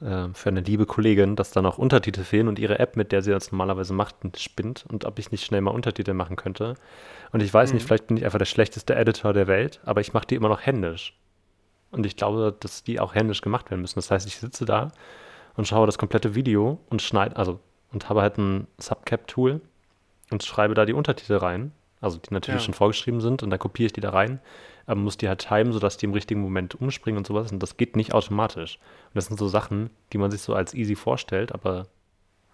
äh, 0.00 0.28
für 0.34 0.48
eine 0.48 0.60
liebe 0.60 0.86
Kollegin, 0.86 1.36
dass 1.36 1.50
da 1.50 1.62
noch 1.62 1.78
Untertitel 1.78 2.22
fehlen 2.24 2.48
und 2.48 2.58
ihre 2.58 2.78
App, 2.78 2.96
mit 2.96 3.12
der 3.12 3.22
sie 3.22 3.30
das 3.30 3.52
normalerweise 3.52 3.92
macht, 3.94 4.16
spinnt 4.38 4.84
und 4.88 5.04
ob 5.04 5.18
ich 5.18 5.30
nicht 5.30 5.44
schnell 5.44 5.60
mal 5.60 5.70
Untertitel 5.70 6.14
machen 6.14 6.36
könnte. 6.36 6.74
Und 7.32 7.42
ich 7.42 7.52
weiß 7.52 7.72
nicht, 7.72 7.82
Mhm. 7.82 7.86
vielleicht 7.86 8.06
bin 8.08 8.16
ich 8.16 8.24
einfach 8.24 8.38
der 8.38 8.44
schlechteste 8.46 8.94
Editor 8.94 9.32
der 9.32 9.46
Welt, 9.46 9.80
aber 9.84 10.00
ich 10.00 10.12
mache 10.12 10.26
die 10.26 10.34
immer 10.34 10.48
noch 10.48 10.60
händisch. 10.62 11.16
Und 11.90 12.06
ich 12.06 12.16
glaube, 12.16 12.54
dass 12.58 12.82
die 12.82 12.98
auch 13.00 13.14
händisch 13.14 13.40
gemacht 13.40 13.70
werden 13.70 13.80
müssen. 13.82 13.96
Das 13.96 14.10
heißt, 14.10 14.26
ich 14.26 14.36
sitze 14.38 14.64
da 14.64 14.88
und 15.56 15.68
schaue 15.68 15.86
das 15.86 15.98
komplette 15.98 16.34
Video 16.34 16.80
und 16.90 17.02
schneide, 17.02 17.36
also 17.36 17.60
und 17.92 18.08
habe 18.08 18.22
halt 18.22 18.38
ein 18.38 18.66
Subcap-Tool 18.78 19.60
und 20.32 20.42
schreibe 20.42 20.74
da 20.74 20.84
die 20.84 20.92
Untertitel 20.94 21.36
rein, 21.36 21.70
also 22.00 22.18
die 22.18 22.34
natürlich 22.34 22.62
Ja. 22.62 22.64
schon 22.64 22.74
vorgeschrieben 22.74 23.20
sind 23.20 23.44
und 23.44 23.50
dann 23.50 23.60
kopiere 23.60 23.86
ich 23.86 23.92
die 23.92 24.00
da 24.00 24.10
rein, 24.10 24.40
aber 24.86 25.00
muss 25.00 25.16
die 25.16 25.28
halt 25.28 25.46
timen, 25.46 25.72
sodass 25.72 25.96
die 25.96 26.06
im 26.06 26.12
richtigen 26.12 26.40
Moment 26.40 26.74
umspringen 26.74 27.18
und 27.18 27.26
sowas 27.26 27.50
und 27.52 27.62
das 27.62 27.76
geht 27.76 27.96
nicht 27.96 28.12
automatisch. 28.14 28.78
Und 29.08 29.16
das 29.16 29.26
sind 29.26 29.38
so 29.38 29.48
Sachen, 29.48 29.90
die 30.12 30.18
man 30.18 30.30
sich 30.30 30.42
so 30.42 30.54
als 30.54 30.74
easy 30.74 30.94
vorstellt, 30.96 31.52
aber 31.52 31.86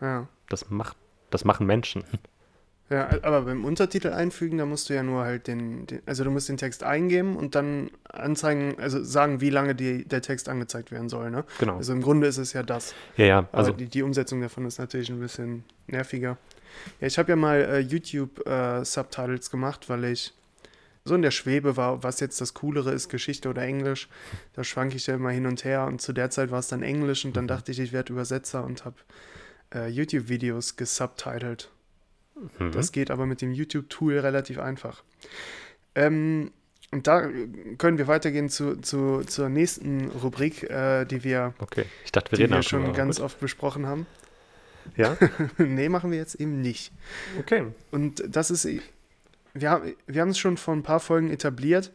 Ja. 0.01 0.27
das 0.49 0.71
macht, 0.71 0.97
das 1.31 1.45
machen 1.45 1.67
Menschen. 1.67 2.05
Ja, 2.93 3.09
aber 3.23 3.43
beim 3.43 3.65
Untertitel 3.65 4.09
einfügen, 4.09 4.59
da 4.59 4.67
musst 4.67 4.91
du 4.91 4.95
ja 4.95 5.05
nur 5.05 5.23
halt 5.23 5.47
den, 5.47 5.87
den 5.87 6.03
also 6.07 6.25
du 6.25 6.31
musst 6.33 6.49
den 6.49 6.57
Text 6.57 6.83
eingeben 6.83 7.37
und 7.37 7.55
dann 7.55 7.89
anzeigen, 8.03 8.75
also 8.81 9.01
sagen, 9.05 9.41
wie 9.41 9.51
lange 9.51 9.77
die, 9.77 10.05
der 10.05 10.23
Text 10.23 10.49
angezeigt 10.49 10.91
werden 10.91 11.09
soll, 11.09 11.31
ne? 11.31 11.45
Genau. 11.61 11.77
Also 11.77 11.93
im 11.93 12.03
Grunde 12.03 12.27
ist 12.27 12.39
es 12.39 12.53
ja 12.53 12.65
das. 12.65 12.93
ja, 13.17 13.27
ja, 13.27 13.39
Also 13.53 13.71
also 13.71 13.73
die, 13.75 13.87
die 13.87 14.03
Umsetzung 14.03 14.41
davon 14.41 14.65
ist 14.67 14.79
natürlich 14.81 15.09
ein 15.09 15.21
bisschen 15.21 15.63
nerviger. 15.87 16.37
Ja, 17.01 17.07
ich 17.07 17.17
habe 17.17 17.31
ja 17.31 17.37
mal 17.37 17.61
äh, 17.61 17.79
YouTube-Subtitles 17.79 19.51
gemacht, 19.53 19.89
weil 19.89 20.05
ich 20.07 20.33
so 21.05 21.15
in 21.15 21.23
der 21.23 21.31
Schwebe 21.31 21.77
war, 21.77 22.03
was 22.03 22.21
jetzt 22.21 22.41
das 22.41 22.55
Coolere 22.55 22.93
ist, 22.93 23.09
Geschichte 23.09 23.49
oder 23.49 23.63
Englisch. 23.63 24.09
Da 24.53 24.65
schwank 24.65 24.95
ich 24.95 25.07
ja 25.07 25.15
immer 25.15 25.31
hin 25.31 25.47
und 25.47 25.65
her 25.65 25.87
und 25.87 26.01
zu 26.01 26.13
der 26.13 26.31
Zeit 26.31 26.51
war 26.51 26.59
es 26.59 26.69
dann 26.69 26.83
Englisch 26.83 27.25
und 27.25 27.37
dann 27.37 27.49
dachte 27.49 27.73
ich, 27.73 27.81
ich 27.81 27.93
werde 27.93 28.13
Übersetzer 28.13 28.65
und 28.65 28.85
habe 28.85 28.97
äh, 29.75 29.89
YouTube-Videos 29.89 30.77
gesubtitelt. 30.77 31.71
mhm. 32.59 32.73
Das 32.73 32.93
geht 32.93 33.11
aber 33.11 33.27
mit 33.27 33.41
dem 33.41 33.53
YouTube-Tool 33.53 34.19
relativ 34.19 34.59
einfach. 34.59 35.03
Ähm, 35.95 36.53
und 36.93 37.07
da 37.07 37.29
können 37.79 37.99
wir 37.99 38.09
weitergehen 38.09 38.49
zu, 38.49 38.77
zu, 38.77 39.23
zur 39.25 39.49
nächsten 39.49 40.11
Rubrik, 40.11 40.65
äh, 40.65 41.05
die 41.05 41.23
wir, 41.23 41.55
okay. 41.61 41.85
Ich 42.05 42.11
dachte, 42.11 42.33
wir 42.33 42.39
die 42.39 42.53
wir 42.53 42.63
schon 42.63 42.93
ganz 42.93 43.17
gut. 43.17 43.27
oft 43.27 43.41
besprochen 43.41 43.87
haben. 43.87 44.07
Ja, 44.97 45.17
nee, 45.59 45.89
machen 45.89 46.11
wir 46.11 46.19
jetzt 46.19 46.35
eben 46.35 46.61
nicht. 46.61 46.93
okay. 47.39 47.67
Und 47.93 48.25
das 48.27 48.51
ist, 48.51 48.67
wir, 49.55 49.71
haben- 49.71 49.95
wir 50.07 50.21
haben 50.23 50.31
es 50.31 50.39
schon 50.39 50.57
vor 50.57 50.75
ein 50.75 50.83
paar 50.83 51.01
Folgen 51.01 51.31
etabliert. 51.31 51.93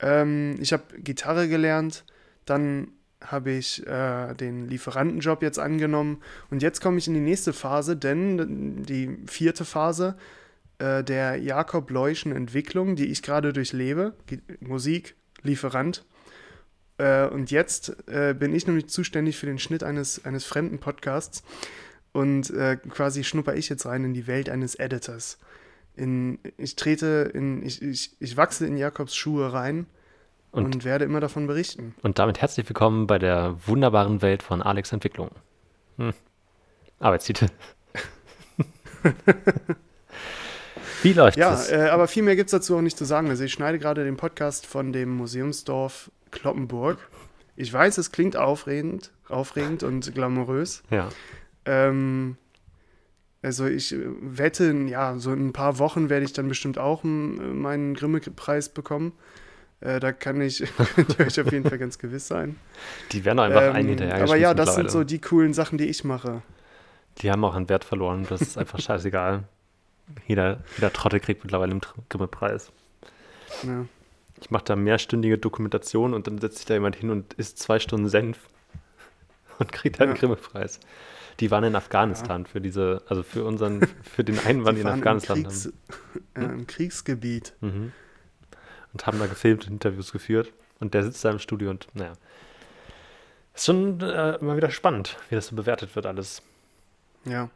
Ähm, 0.00 0.56
ich 0.60 0.72
habe 0.72 0.84
Gitarre 0.98 1.48
gelernt, 1.48 2.04
dann 2.46 2.88
habe 3.22 3.50
ich 3.50 3.86
äh, 3.86 4.34
den 4.34 4.66
Lieferantenjob 4.66 5.42
jetzt 5.42 5.58
angenommen 5.58 6.22
und 6.50 6.62
jetzt 6.62 6.80
komme 6.80 6.96
ich 6.96 7.06
in 7.06 7.12
die 7.14 7.20
nächste 7.20 7.52
Phase, 7.52 7.94
denn 7.96 8.82
die 8.84 9.18
vierte 9.26 9.66
Phase 9.66 10.16
äh, 10.78 11.04
der 11.04 11.36
Jakob 11.36 11.90
Leuschen 11.90 12.32
Entwicklung, 12.34 12.96
die 12.96 13.08
ich 13.08 13.22
gerade 13.22 13.52
durchlebe, 13.52 14.14
Gi- 14.26 14.40
Musik, 14.60 15.16
Lieferant. 15.42 16.06
Äh, 16.96 17.26
und 17.26 17.50
jetzt 17.50 17.94
äh, 18.08 18.34
bin 18.34 18.54
ich 18.54 18.66
nämlich 18.66 18.88
zuständig 18.88 19.36
für 19.36 19.46
den 19.46 19.58
Schnitt 19.58 19.82
eines, 19.82 20.24
eines 20.24 20.46
fremden 20.46 20.78
Podcasts 20.78 21.42
und 22.12 22.48
äh, 22.50 22.76
quasi 22.76 23.22
schnupper 23.22 23.54
ich 23.54 23.68
jetzt 23.68 23.84
rein 23.84 24.04
in 24.04 24.14
die 24.14 24.26
Welt 24.26 24.48
eines 24.48 24.76
Editors. 24.76 25.38
In, 25.96 26.38
ich 26.56 26.76
trete 26.76 27.30
in, 27.34 27.62
ich, 27.64 27.82
ich, 27.82 28.12
ich 28.20 28.36
wachse 28.36 28.66
in 28.66 28.76
Jakobs 28.76 29.14
Schuhe 29.14 29.52
rein 29.52 29.86
und, 30.50 30.74
Und- 30.76 30.84
werde 30.84 31.04
immer 31.04 31.20
davon 31.20 31.46
berichten. 31.46 31.94
Und 32.02 32.18
damit 32.18 32.40
herzlich 32.40 32.68
willkommen 32.68 33.06
bei 33.06 33.18
der 33.18 33.56
wunderbaren 33.66 34.22
Welt 34.22 34.42
von 34.42 34.62
Alex 34.62 34.92
Entwicklung. 34.92 35.30
Hm. 35.98 36.12
Arbeitstitel. 36.98 37.48
Wie 41.02 41.12
läuft 41.14 41.38
Ja, 41.38 41.54
es? 41.54 41.70
äh, 41.70 41.88
aber 41.90 42.08
viel 42.08 42.22
mehr 42.22 42.36
gibt 42.36 42.48
es 42.48 42.52
dazu 42.52 42.76
auch 42.76 42.82
nicht 42.82 42.98
zu 42.98 43.04
sagen. 43.04 43.28
Also 43.30 43.44
ich 43.44 43.52
schneide 43.52 43.78
gerade 43.78 44.04
den 44.04 44.16
Podcast 44.16 44.66
von 44.66 44.92
dem 44.92 45.10
Museumsdorf 45.16 46.10
Kloppenburg. 46.30 46.98
Ich 47.56 47.72
weiß, 47.72 47.98
es 47.98 48.12
klingt 48.12 48.36
aufregend, 48.36 49.10
aufregend 49.28 49.82
und 49.82 50.14
glamourös. 50.14 50.82
ja. 50.90 51.08
Ähm, 51.66 52.36
also 53.42 53.66
ich 53.66 53.92
äh, 53.94 53.98
wette, 54.20 54.72
ja, 54.86 55.16
so 55.18 55.32
in 55.32 55.48
ein 55.48 55.52
paar 55.52 55.78
Wochen 55.78 56.08
werde 56.10 56.24
ich 56.24 56.32
dann 56.32 56.48
bestimmt 56.48 56.78
auch 56.78 57.02
meinen 57.04 57.94
Grimme-Preis 57.94 58.68
bekommen. 58.70 59.12
Äh, 59.80 59.98
da 59.98 60.12
kann 60.12 60.40
ich, 60.40 60.62
könnt 60.94 61.18
ihr 61.18 61.26
euch 61.26 61.40
auf 61.40 61.50
jeden 61.50 61.68
Fall 61.68 61.78
ganz 61.78 61.98
gewiss 61.98 62.26
sein. 62.28 62.56
Die 63.12 63.24
werden 63.24 63.38
einfach 63.38 63.62
Ähm, 63.62 63.72
einen 63.74 63.88
hinterher 63.88 64.22
aber 64.22 64.36
ja, 64.36 64.52
das 64.54 64.74
sind 64.74 64.90
so 64.90 65.04
die 65.04 65.20
coolen 65.20 65.54
Sachen, 65.54 65.78
die 65.78 65.86
ich 65.86 66.04
mache. 66.04 66.42
Die 67.18 67.30
haben 67.30 67.44
auch 67.44 67.54
an 67.54 67.68
Wert 67.68 67.84
verloren. 67.84 68.26
Das 68.28 68.40
ist 68.42 68.58
einfach 68.58 68.78
scheißegal. 68.80 69.44
Jeder, 70.26 70.58
jeder 70.76 70.92
Trottel 70.92 71.20
kriegt 71.20 71.44
mittlerweile 71.44 71.70
einen 71.72 71.80
Grimme-Preis. 72.08 72.72
Ja. 73.62 73.86
Ich 74.40 74.50
mache 74.50 74.64
da 74.64 74.76
mehrstündige 74.76 75.38
Dokumentation 75.38 76.14
und 76.14 76.26
dann 76.26 76.38
setzt 76.38 76.58
sich 76.58 76.66
da 76.66 76.74
jemand 76.74 76.96
hin 76.96 77.10
und 77.10 77.34
isst 77.34 77.58
zwei 77.58 77.78
Stunden 77.78 78.08
Senf 78.08 78.38
und 79.58 79.72
kriegt 79.72 80.00
einen 80.00 80.12
Ja. 80.12 80.16
Grimme-Preis. 80.16 80.80
Die 81.40 81.50
waren 81.50 81.64
in 81.64 81.74
Afghanistan 81.74 82.44
für 82.46 82.60
diese, 82.60 83.02
also 83.08 83.22
für 83.22 83.44
unseren, 83.44 83.86
für 84.02 84.24
den 84.24 84.38
Einwand 84.38 84.76
Die 84.76 84.82
in 84.82 84.86
waren 84.86 84.98
Afghanistan. 84.98 85.38
Im, 85.38 85.44
Kriegs, 85.44 85.72
äh, 86.34 86.42
im 86.42 86.66
Kriegsgebiet. 86.66 87.54
Mhm. 87.60 87.92
Und 88.92 89.06
haben 89.06 89.18
da 89.18 89.26
gefilmt 89.26 89.66
und 89.66 89.72
Interviews 89.72 90.12
geführt. 90.12 90.52
Und 90.80 90.94
der 90.94 91.02
sitzt 91.02 91.24
da 91.24 91.30
im 91.30 91.38
Studio 91.38 91.70
und, 91.70 91.88
naja. 91.94 92.12
Ist 93.54 93.66
schon 93.66 94.00
äh, 94.00 94.36
immer 94.36 94.56
wieder 94.56 94.70
spannend, 94.70 95.16
wie 95.28 95.34
das 95.34 95.46
so 95.46 95.56
bewertet 95.56 95.94
wird, 95.96 96.06
alles. 96.06 96.42
Ja. 97.24 97.50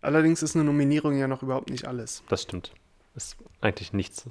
Allerdings 0.00 0.42
ist 0.42 0.54
eine 0.54 0.64
Nominierung 0.64 1.16
ja 1.16 1.26
noch 1.28 1.42
überhaupt 1.42 1.70
nicht 1.70 1.86
alles. 1.86 2.22
Das 2.28 2.42
stimmt. 2.42 2.72
Ist 3.14 3.36
eigentlich 3.60 3.92
nichts. 3.92 4.26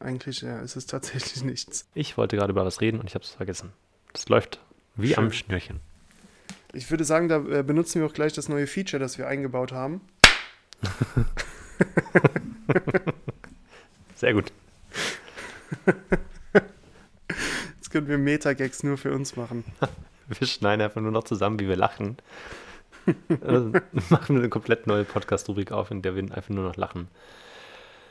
Eigentlich 0.00 0.42
ja, 0.42 0.60
ist 0.60 0.76
es 0.76 0.86
tatsächlich 0.86 1.42
nichts. 1.44 1.88
Ich 1.94 2.16
wollte 2.16 2.36
gerade 2.36 2.50
über 2.50 2.64
was 2.64 2.80
reden 2.80 3.00
und 3.00 3.06
ich 3.06 3.14
habe 3.14 3.24
es 3.24 3.30
vergessen. 3.30 3.72
Das 4.12 4.28
läuft 4.28 4.60
wie 4.96 5.08
Schön. 5.08 5.26
am 5.26 5.32
Schnürchen. 5.32 5.80
Ich 6.72 6.90
würde 6.90 7.04
sagen, 7.04 7.28
da 7.28 7.36
äh, 7.38 7.62
benutzen 7.62 8.00
wir 8.00 8.06
auch 8.06 8.12
gleich 8.12 8.32
das 8.32 8.48
neue 8.48 8.66
Feature, 8.66 9.00
das 9.00 9.18
wir 9.18 9.26
eingebaut 9.26 9.72
haben. 9.72 10.00
Sehr 14.14 14.34
gut. 14.34 14.52
Jetzt 17.76 17.90
können 17.90 18.08
wir 18.08 18.18
Metagags 18.18 18.82
nur 18.82 18.98
für 18.98 19.12
uns 19.12 19.36
machen. 19.36 19.64
Wir 20.28 20.46
schneiden 20.46 20.82
einfach 20.82 21.00
nur 21.00 21.10
noch 21.10 21.24
zusammen, 21.24 21.58
wie 21.58 21.68
wir 21.68 21.76
lachen. 21.76 22.18
also, 23.40 23.72
machen 24.10 24.36
wir 24.36 24.40
eine 24.42 24.50
komplett 24.50 24.86
neue 24.86 25.04
Podcast-Rubrik 25.04 25.72
auf, 25.72 25.90
in 25.90 26.02
der 26.02 26.14
wir 26.14 26.22
einfach 26.24 26.50
nur 26.50 26.64
noch 26.64 26.76
lachen. 26.76 27.08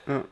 Ja. 0.07 0.23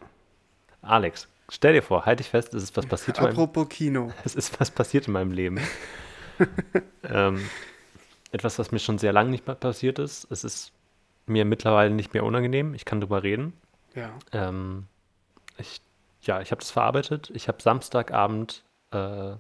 Alex, 0.82 1.28
stell 1.48 1.74
dir 1.74 1.84
vor, 1.84 2.08
halte 2.08 2.22
ich 2.22 2.30
fest, 2.32 2.56
es 2.56 2.64
ist 2.64 2.76
was 2.76 2.88
passiert 2.88 3.20
in 3.20 3.26
meinem, 3.26 3.34
Apropos 3.34 3.70
Kino. 3.70 4.12
es 4.24 4.34
ist 4.34 4.60
was 4.60 4.72
passiert 4.72 5.06
in 5.06 5.14
meinem 5.14 5.32
Leben. 5.32 5.60
ähm, 7.04 7.48
etwas, 8.36 8.60
was 8.60 8.72
mir 8.72 8.80
schon 8.80 8.98
sehr 8.98 9.14
lange 9.14 9.30
nicht 9.32 9.48
mehr 9.48 9.56
passiert 9.56 9.98
ist. 9.98 10.28
Es 10.30 10.44
ist 10.44 10.74
mir 11.26 11.46
mittlerweile 11.46 11.94
nicht 11.94 12.14
mehr 12.14 12.26
unangenehm. 12.26 12.74
Ich 12.74 12.86
kann 12.86 13.00
drüber 13.00 13.24
reden. 13.24 13.54
Ja. 13.96 14.12
Ähm, 14.34 14.88
ich, 15.58 15.82
ja, 16.22 16.42
ich 16.42 16.52
habe 16.52 16.60
das 16.60 16.70
verarbeitet. 16.70 17.32
Ich 17.34 17.48
habe 17.48 17.62
Samstagabend 17.62 18.64
äh, 18.92 19.34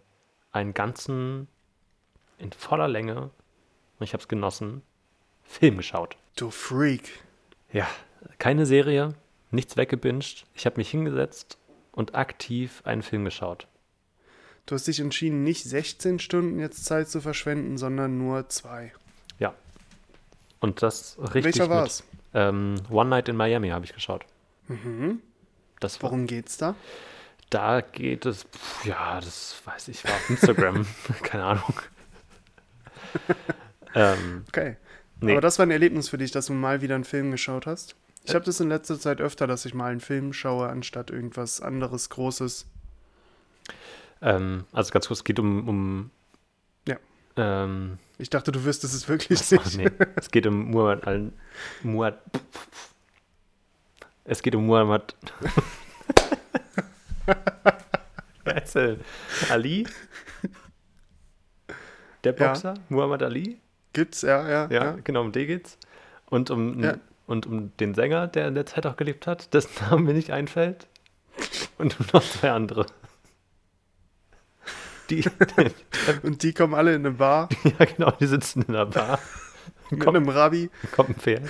einen 0.51 0.73
ganzen 0.73 1.49
in 2.37 2.51
voller 2.51 2.87
Länge, 2.87 3.29
und 3.99 4.03
ich 4.03 4.13
habe 4.13 4.21
es 4.21 4.27
genossen, 4.27 4.81
Film 5.43 5.77
geschaut. 5.77 6.17
Du 6.35 6.49
Freak. 6.49 7.23
Ja, 7.71 7.87
keine 8.39 8.65
Serie, 8.65 9.13
nichts 9.51 9.77
weggebinged. 9.77 10.45
Ich 10.53 10.65
habe 10.65 10.77
mich 10.77 10.89
hingesetzt 10.89 11.57
und 11.91 12.15
aktiv 12.15 12.81
einen 12.85 13.03
Film 13.03 13.25
geschaut. 13.25 13.67
Du 14.65 14.75
hast 14.75 14.87
dich 14.87 14.99
entschieden, 14.99 15.43
nicht 15.43 15.63
16 15.63 16.19
Stunden 16.19 16.59
jetzt 16.59 16.85
Zeit 16.85 17.09
zu 17.09 17.21
verschwenden, 17.21 17.77
sondern 17.77 18.17
nur 18.17 18.49
zwei. 18.49 18.91
Ja. 19.39 19.53
Und 20.59 20.81
das 20.81 21.17
richtig. 21.19 21.43
Welcher 21.43 21.63
mit- 21.63 21.69
war's? 21.71 22.03
Ähm, 22.33 22.75
One 22.89 23.09
Night 23.09 23.29
in 23.29 23.35
Miami 23.35 23.69
habe 23.69 23.85
ich 23.85 23.93
geschaut. 23.93 24.25
Mhm. 24.67 25.21
Das 25.79 26.01
war, 26.01 26.09
Worum 26.09 26.27
geht's 26.27 26.57
da? 26.57 26.75
da 27.51 27.81
geht 27.81 28.25
es, 28.25 28.43
pf, 28.43 28.85
ja, 28.85 29.21
das 29.21 29.55
weiß 29.65 29.87
ich, 29.89 30.03
war 30.03 30.11
auf 30.13 30.29
Instagram, 30.29 30.85
keine 31.23 31.43
Ahnung. 31.45 31.73
ähm, 33.95 34.43
Okay. 34.49 34.77
nee, 35.21 35.33
Aber 35.33 35.41
das 35.41 35.59
war 35.59 35.65
ein 35.65 35.71
Erlebnis 35.71 36.09
für 36.09 36.17
dich, 36.17 36.31
dass 36.31 36.47
du 36.47 36.53
mal 36.53 36.81
wieder 36.81 36.95
einen 36.95 37.03
Film 37.03 37.31
geschaut 37.31 37.65
hast? 37.67 37.95
Ich 38.23 38.33
habe 38.33 38.43
das 38.45 38.59
in 38.59 38.69
letzter 38.69 38.99
Zeit 38.99 39.21
öfter, 39.21 39.45
dass 39.45 39.65
ich 39.65 39.75
mal 39.75 39.91
einen 39.91 39.99
Film 39.99 40.33
schaue, 40.33 40.67
anstatt 40.67 41.11
irgendwas 41.11 41.61
anderes 41.61 42.09
Großes. 42.09 42.65
Ähm, 44.21 44.65
also 44.71 44.91
ganz 44.91 45.07
kurz, 45.07 45.19
es 45.19 45.23
geht 45.23 45.39
um, 45.39 45.67
um 45.67 46.11
Ja. 46.87 46.97
ähm, 47.37 47.97
Ich 48.17 48.29
dachte, 48.29 48.51
du 48.51 48.63
wüsstest 48.63 48.93
es 48.93 49.07
wirklich 49.09 49.41
Ach, 49.59 49.65
nicht. 49.65 49.77
nee. 49.77 49.91
Es 50.15 50.29
geht 50.31 50.47
um 50.47 50.71
Muhammad 50.71 51.05
al 51.07 51.31
Muhammad 51.83 52.19
Es 54.23 54.41
geht 54.41 54.55
um 54.55 54.65
Muhammad 54.65 55.15
ist? 58.63 58.77
Ali? 59.49 59.87
Der 62.23 62.35
Ja. 62.35 62.47
Boxer? 62.47 62.73
Muhammad 62.89 63.23
Ali? 63.23 63.59
Gibt's, 63.93 64.21
ja, 64.23 64.47
ja. 64.47 64.67
Ja, 64.69 64.83
ja. 64.85 64.91
genau, 65.03 65.21
um 65.21 65.31
den 65.31 65.47
geht's. 65.47 65.77
Und 66.27 66.49
um, 66.49 66.83
Ja. 66.83 66.95
und 67.27 67.45
um 67.45 67.75
den 67.77 67.93
Sänger, 67.93 68.27
der 68.27 68.47
in 68.47 68.55
der 68.55 68.65
Zeit 68.65 68.85
auch 68.85 68.97
gelebt 68.97 69.27
hat, 69.27 69.53
dessen 69.53 69.69
Name 69.89 70.01
mir 70.01 70.13
nicht 70.13 70.31
einfällt. 70.31 70.87
Und 71.77 71.99
um 71.99 72.05
noch 72.13 72.23
zwei 72.23 72.51
andere. 72.51 72.85
Die, 75.09 75.23
Und 76.23 76.43
die 76.43 76.53
kommen 76.53 76.73
alle 76.73 76.95
in 76.95 77.05
eine 77.05 77.15
Bar 77.15 77.49
ja 77.79 77.85
genau, 77.85 78.11
die 78.11 78.27
sitzen 78.27 78.63
in 78.63 78.73
der 78.73 78.85
Bar. 78.85 79.19
mit 79.89 79.99
Kommt, 79.99 80.17
einem 80.17 80.29
Rabbi. 80.29 80.69
kommt 80.95 81.09
ein 81.09 81.15
Pferd. 81.15 81.43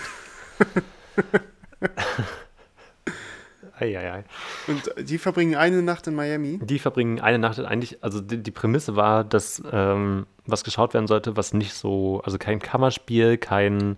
Eieiei. 3.78 4.24
Und 4.68 5.10
die 5.10 5.18
verbringen 5.18 5.56
eine 5.56 5.82
Nacht 5.82 6.08
in 6.08 6.16
Miami. 6.16 6.60
Die 6.62 6.80
verbringen 6.80 7.20
eine 7.20 7.40
Nacht 7.40 7.60
eigentlich, 7.60 8.04
also 8.04 8.22
die, 8.22 8.42
die 8.42 8.52
Prämisse 8.52 8.96
war, 8.96 9.24
dass 9.24 9.62
ähm, 9.72 10.26
was 10.46 10.64
geschaut 10.64 10.94
werden 10.94 11.08
sollte, 11.08 11.36
was 11.36 11.54
nicht 11.54 11.74
so, 11.74 12.22
also 12.24 12.38
kein 12.38 12.60
Kammerspiel, 12.60 13.38
kein, 13.38 13.98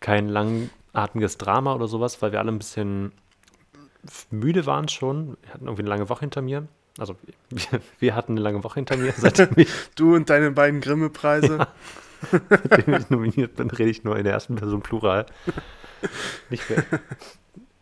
kein 0.00 0.28
langatmiges 0.28 1.38
Drama 1.38 1.74
oder 1.74 1.88
sowas, 1.88 2.22
weil 2.22 2.32
wir 2.32 2.38
alle 2.38 2.52
ein 2.52 2.58
bisschen 2.58 3.12
müde 4.30 4.66
waren 4.66 4.88
schon. 4.88 5.36
Wir 5.42 5.54
hatten 5.54 5.64
irgendwie 5.64 5.82
eine 5.82 5.90
lange 5.90 6.08
Woche 6.08 6.20
hinter 6.20 6.42
mir. 6.42 6.66
Also 6.98 7.16
wir, 7.50 7.80
wir 7.98 8.14
hatten 8.14 8.32
eine 8.32 8.40
lange 8.40 8.62
Woche 8.64 8.76
hinter 8.76 8.96
mir, 8.96 9.12
Du 9.96 10.14
und 10.14 10.28
deine 10.28 10.50
beiden 10.50 10.80
Grimme-Preise. 10.80 11.66
seitdem 12.30 12.94
ich 12.94 13.10
nominiert 13.10 13.56
bin, 13.56 13.70
rede 13.70 13.90
ich 13.90 14.04
nur 14.04 14.16
in 14.16 14.24
der 14.24 14.32
ersten 14.32 14.56
Person 14.56 14.82
Plural. 14.82 15.26
Nicht 16.50 16.68
mehr. 16.68 16.84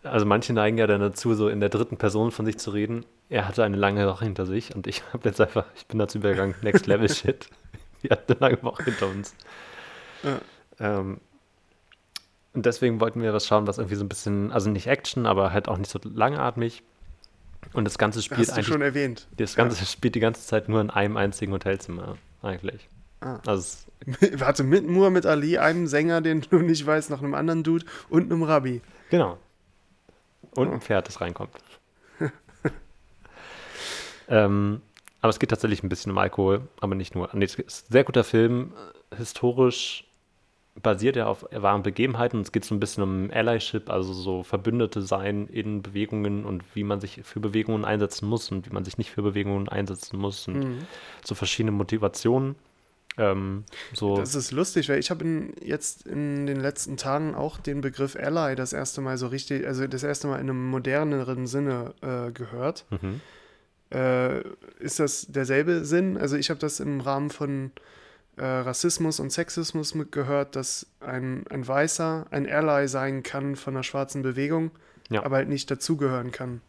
Also 0.02 0.24
manche 0.24 0.52
neigen 0.52 0.78
ja 0.78 0.86
dann 0.86 1.00
dazu, 1.00 1.34
so 1.34 1.48
in 1.48 1.60
der 1.60 1.68
dritten 1.68 1.98
Person 1.98 2.30
von 2.30 2.46
sich 2.46 2.58
zu 2.58 2.70
reden. 2.70 3.04
Er 3.28 3.46
hatte 3.46 3.64
eine 3.64 3.76
lange 3.76 4.06
Woche 4.06 4.24
hinter 4.24 4.46
sich 4.46 4.74
und 4.74 4.86
ich 4.86 5.02
habe 5.12 5.28
jetzt 5.28 5.40
einfach, 5.40 5.66
ich 5.76 5.86
bin 5.86 5.98
dazu 5.98 6.18
übergegangen, 6.18 6.54
Next 6.62 6.86
Level 6.86 7.08
Shit. 7.08 7.48
Wir 8.02 8.12
hatten 8.12 8.32
eine 8.32 8.40
lange 8.40 8.62
Woche 8.62 8.84
hinter 8.84 9.08
uns. 9.08 9.34
Ja. 10.22 10.40
Ähm, 10.78 11.20
und 12.54 12.64
deswegen 12.66 12.98
wollten 13.00 13.22
wir 13.22 13.32
was 13.32 13.46
schauen, 13.46 13.66
was 13.66 13.78
irgendwie 13.78 13.94
so 13.94 14.04
ein 14.04 14.08
bisschen, 14.08 14.50
also 14.52 14.70
nicht 14.70 14.86
Action, 14.86 15.26
aber 15.26 15.52
halt 15.52 15.68
auch 15.68 15.76
nicht 15.76 15.90
so 15.90 16.00
langatmig. 16.02 16.82
Und 17.72 17.84
das 17.84 17.98
Ganze 17.98 18.22
spielt 18.22 18.40
Hast 18.40 18.48
du 18.50 18.52
eigentlich, 18.54 18.66
schon 18.66 18.82
erwähnt. 18.82 19.28
das 19.36 19.54
Ganze 19.54 19.84
spielt 19.86 20.14
die 20.14 20.20
ganze 20.20 20.44
Zeit 20.46 20.68
nur 20.68 20.80
in 20.80 20.90
einem 20.90 21.16
einzigen 21.16 21.52
Hotelzimmer, 21.52 22.16
eigentlich. 22.42 22.88
Ah. 23.20 23.38
Also 23.46 23.78
Warte, 24.34 24.62
mit 24.64 24.88
Muhammad 24.88 25.26
Ali, 25.26 25.58
einem 25.58 25.86
Sänger, 25.86 26.20
den 26.22 26.40
du 26.40 26.58
nicht 26.60 26.86
weißt, 26.86 27.10
noch 27.10 27.22
einem 27.22 27.34
anderen 27.34 27.62
Dude 27.62 27.84
und 28.08 28.32
einem 28.32 28.42
Rabbi. 28.42 28.80
Genau. 29.10 29.38
Und 30.56 30.68
Oh. 30.68 30.72
ein 30.72 30.80
Pferd, 30.80 31.06
das 31.06 31.20
reinkommt. 31.20 31.52
ähm, 34.28 34.80
aber 35.20 35.30
es 35.30 35.38
geht 35.38 35.50
tatsächlich 35.50 35.82
ein 35.82 35.88
bisschen 35.88 36.12
um 36.12 36.18
Alkohol, 36.18 36.62
aber 36.80 36.94
nicht 36.94 37.14
nur. 37.14 37.28
Nee, 37.34 37.44
es 37.44 37.54
ist 37.56 37.88
ein 37.88 37.92
sehr 37.92 38.04
guter 38.04 38.24
Film. 38.24 38.72
Historisch 39.16 40.04
basiert 40.80 41.16
er 41.16 41.28
auf 41.28 41.44
wahren 41.52 41.82
Begebenheiten 41.82 42.36
und 42.38 42.42
es 42.46 42.52
geht 42.52 42.64
so 42.64 42.74
ein 42.74 42.80
bisschen 42.80 43.02
um 43.02 43.30
Allyship, 43.32 43.90
also 43.90 44.12
so 44.12 44.42
Verbündete 44.42 45.02
sein 45.02 45.46
in 45.48 45.82
Bewegungen 45.82 46.44
und 46.44 46.62
wie 46.74 46.84
man 46.84 47.00
sich 47.00 47.20
für 47.24 47.40
Bewegungen 47.40 47.84
einsetzen 47.84 48.28
muss 48.28 48.50
und 48.50 48.66
wie 48.66 48.72
man 48.72 48.84
sich 48.84 48.96
nicht 48.96 49.10
für 49.10 49.22
Bewegungen 49.22 49.68
einsetzen 49.68 50.18
muss 50.18 50.46
und 50.48 50.58
Mhm. 50.58 50.78
so 51.24 51.34
verschiedene 51.34 51.72
Motivationen. 51.72 52.54
Ähm, 53.18 53.64
so, 53.92 54.16
Das 54.16 54.36
ist 54.36 54.52
lustig, 54.52 54.88
weil 54.88 55.00
ich 55.00 55.10
habe 55.10 55.24
in, 55.24 55.52
jetzt 55.60 56.06
in 56.06 56.46
den 56.46 56.60
letzten 56.60 56.96
Tagen 56.96 57.34
auch 57.34 57.58
den 57.58 57.80
Begriff 57.80 58.14
Ally 58.16 58.54
das 58.54 58.72
erste 58.72 59.00
Mal 59.00 59.18
so 59.18 59.26
richtig, 59.26 59.66
also 59.66 59.86
das 59.88 60.04
erste 60.04 60.28
Mal 60.28 60.36
in 60.36 60.48
einem 60.48 60.70
moderneren 60.70 61.46
Sinne 61.48 61.92
äh, 62.00 62.30
gehört. 62.30 62.86
mhm. 62.90 63.20
Äh, 63.92 64.42
ist 64.78 65.00
das 65.00 65.26
derselbe 65.28 65.84
Sinn? 65.84 66.16
Also 66.16 66.36
ich 66.36 66.48
habe 66.48 66.60
das 66.60 66.78
im 66.78 67.00
Rahmen 67.00 67.28
von 67.30 67.72
äh, 68.40 68.44
Rassismus 68.44 69.20
und 69.20 69.30
Sexismus 69.30 69.94
mitgehört, 69.94 70.56
dass 70.56 70.86
ein, 71.00 71.44
ein 71.50 71.66
Weißer 71.66 72.26
ein 72.30 72.48
Ally 72.50 72.88
sein 72.88 73.22
kann 73.22 73.54
von 73.56 73.74
einer 73.74 73.82
schwarzen 73.82 74.22
Bewegung, 74.22 74.70
Ja. 75.10 75.24
aber 75.24 75.36
halt 75.36 75.48
nicht 75.48 75.70
dazugehören 75.70 76.30
kann. 76.32 76.60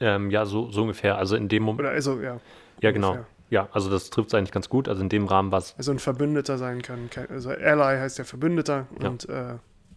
ähm, 0.00 0.30
ja, 0.30 0.46
so, 0.46 0.70
so 0.70 0.82
ungefähr. 0.82 1.18
Also 1.18 1.36
in 1.36 1.48
dem 1.48 1.62
Moment, 1.62 1.80
Oder 1.80 1.90
also, 1.90 2.20
ja. 2.20 2.40
ja 2.80 2.90
genau. 2.90 3.10
ungefähr. 3.12 3.26
Ja, 3.50 3.68
also 3.72 3.90
das 3.90 4.10
trifft 4.10 4.28
es 4.28 4.34
eigentlich 4.34 4.52
ganz 4.52 4.68
gut. 4.68 4.88
Also 4.88 5.02
in 5.02 5.08
dem 5.08 5.26
Rahmen 5.26 5.50
war 5.50 5.58
es 5.58 5.74
Also 5.76 5.90
ein 5.90 5.98
Verbündeter 5.98 6.56
sein 6.56 6.82
kann. 6.82 7.10
Also 7.28 7.50
Ally 7.50 7.98
heißt 7.98 8.16
ja 8.18 8.24
Verbündeter 8.24 8.86
Ja. 9.02 9.08
und 9.08 9.28
äh, 9.28 9.54